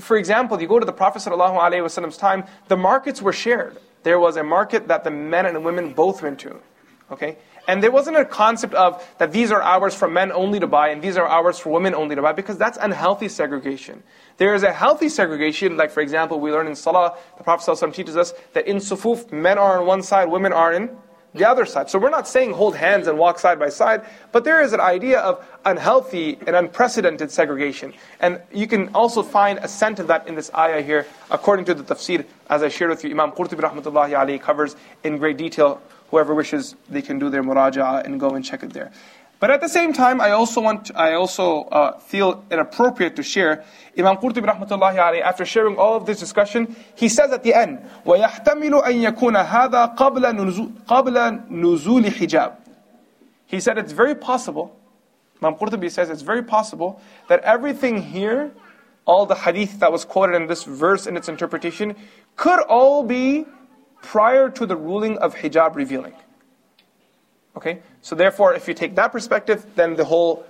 for 0.00 0.16
example, 0.16 0.60
you 0.60 0.68
go 0.68 0.78
to 0.78 0.86
the 0.86 0.92
Prophet 0.92 1.22
ﷺ's 1.22 2.16
time, 2.16 2.44
the 2.68 2.76
markets 2.76 3.22
were 3.22 3.32
shared. 3.32 3.78
There 4.02 4.18
was 4.18 4.36
a 4.36 4.44
market 4.44 4.88
that 4.88 5.04
the 5.04 5.10
men 5.10 5.46
and 5.46 5.64
women 5.64 5.92
both 5.92 6.22
went 6.22 6.38
to. 6.40 6.56
Okay? 7.10 7.36
And 7.68 7.82
there 7.82 7.90
wasn't 7.90 8.16
a 8.16 8.24
concept 8.24 8.74
of 8.74 9.04
that 9.18 9.32
these 9.32 9.50
are 9.50 9.60
hours 9.60 9.94
for 9.94 10.06
men 10.06 10.30
only 10.30 10.60
to 10.60 10.66
buy 10.66 10.90
and 10.90 11.02
these 11.02 11.16
are 11.16 11.26
hours 11.26 11.58
for 11.58 11.70
women 11.70 11.94
only 11.94 12.14
to 12.14 12.22
buy 12.22 12.32
because 12.32 12.56
that's 12.56 12.78
unhealthy 12.80 13.28
segregation. 13.28 14.02
There 14.36 14.54
is 14.54 14.62
a 14.62 14.72
healthy 14.72 15.08
segregation, 15.08 15.76
like 15.76 15.90
for 15.90 16.00
example, 16.00 16.38
we 16.38 16.52
learn 16.52 16.68
in 16.68 16.76
Salah, 16.76 17.16
the 17.38 17.44
Prophet 17.44 17.68
ﷺ 17.70 17.92
teaches 17.92 18.16
us 18.16 18.34
that 18.52 18.66
in 18.68 18.76
sufuf, 18.76 19.32
men 19.32 19.58
are 19.58 19.80
on 19.80 19.86
one 19.86 20.02
side, 20.02 20.28
women 20.28 20.52
are 20.52 20.72
in 20.72 20.96
the 21.36 21.48
other 21.48 21.66
side. 21.66 21.90
So 21.90 21.98
we're 21.98 22.10
not 22.10 22.26
saying 22.28 22.52
hold 22.52 22.76
hands 22.76 23.06
and 23.06 23.18
walk 23.18 23.38
side 23.38 23.58
by 23.58 23.68
side, 23.68 24.04
but 24.32 24.44
there 24.44 24.60
is 24.60 24.72
an 24.72 24.80
idea 24.80 25.20
of 25.20 25.44
unhealthy 25.64 26.38
and 26.46 26.56
unprecedented 26.56 27.30
segregation. 27.30 27.92
And 28.20 28.40
you 28.52 28.66
can 28.66 28.94
also 28.94 29.22
find 29.22 29.58
a 29.60 29.68
scent 29.68 29.98
of 29.98 30.06
that 30.08 30.28
in 30.28 30.34
this 30.34 30.50
ayah 30.54 30.82
here, 30.82 31.06
according 31.30 31.64
to 31.66 31.74
the 31.74 31.82
tafsir, 31.82 32.24
as 32.48 32.62
I 32.62 32.68
shared 32.68 32.90
with 32.90 33.04
you, 33.04 33.10
Imam 33.10 33.32
Qurtubi 33.32 33.60
rahmatullahi 33.60 34.12
alayhi 34.12 34.40
covers 34.40 34.76
in 35.04 35.18
great 35.18 35.36
detail. 35.36 35.80
Whoever 36.10 36.34
wishes, 36.34 36.76
they 36.88 37.02
can 37.02 37.18
do 37.18 37.30
their 37.30 37.42
muraja'a 37.42 38.04
and 38.04 38.20
go 38.20 38.30
and 38.30 38.44
check 38.44 38.62
it 38.62 38.72
there. 38.72 38.92
But 39.41 39.49
at 39.49 39.59
the 39.59 39.67
same 39.67 39.91
time, 39.91 40.21
I 40.21 40.31
also 40.31 40.61
want, 40.61 40.91
I 40.93 41.13
also 41.13 41.63
uh, 41.63 41.97
feel 41.97 42.45
it 42.51 42.59
appropriate 42.59 43.15
to 43.15 43.23
share. 43.23 43.65
Imam 43.97 44.17
Qurtubi 44.17 44.45
rahmatullahi 44.45 44.97
alayhi, 44.97 45.21
after 45.21 45.45
sharing 45.45 45.77
all 45.77 45.95
of 45.95 46.05
this 46.05 46.19
discussion, 46.19 46.75
he 46.95 47.09
says 47.09 47.31
at 47.31 47.41
the 47.41 47.55
end, 47.55 47.79
وَيَحْتَمِلُ 48.05 48.83
أَن 48.83 49.11
يَكُونَ 49.11 49.43
هَذَا 49.43 49.97
قَبْلَ 49.97 51.47
نُزُولِ 51.49 52.03
حِجَابٍ 52.05 52.55
He 53.47 53.59
said 53.59 53.79
it's 53.79 53.93
very 53.93 54.13
possible, 54.13 54.77
Imam 55.41 55.55
Qurtubi 55.55 55.89
says 55.89 56.11
it's 56.11 56.21
very 56.21 56.43
possible 56.43 57.01
that 57.27 57.39
everything 57.39 57.99
here, 57.99 58.51
all 59.05 59.25
the 59.25 59.33
hadith 59.33 59.79
that 59.79 59.91
was 59.91 60.05
quoted 60.05 60.35
in 60.35 60.45
this 60.45 60.65
verse 60.65 61.07
and 61.07 61.17
its 61.17 61.27
interpretation, 61.27 61.95
could 62.35 62.59
all 62.69 63.03
be 63.03 63.45
prior 64.03 64.51
to 64.51 64.67
the 64.67 64.75
ruling 64.75 65.17
of 65.17 65.33
hijab 65.33 65.75
revealing. 65.75 66.13
Okay? 67.56 67.80
So 68.02 68.14
therefore, 68.14 68.54
if 68.54 68.68
you 68.68 68.74
take 68.74 68.94
that 68.96 69.12
perspective, 69.12 69.66
then 69.74 69.96
the 69.96 70.04
whole 70.04 70.44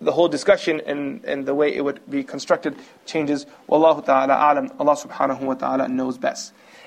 the 0.00 0.12
whole 0.12 0.28
discussion 0.28 0.80
and, 0.86 1.24
and 1.24 1.44
the 1.44 1.54
way 1.54 1.74
it 1.74 1.84
would 1.84 2.00
be 2.08 2.22
constructed 2.22 2.76
changes. 3.04 3.46
Wallahu 3.68 4.04
ta'ala 4.04 4.34
alam. 4.34 4.70
Allah 4.78 4.94
subhanahu 4.94 5.40
wa 5.40 5.54
ta'ala 5.54 5.88
knows 5.88 6.18
best. 6.18 6.52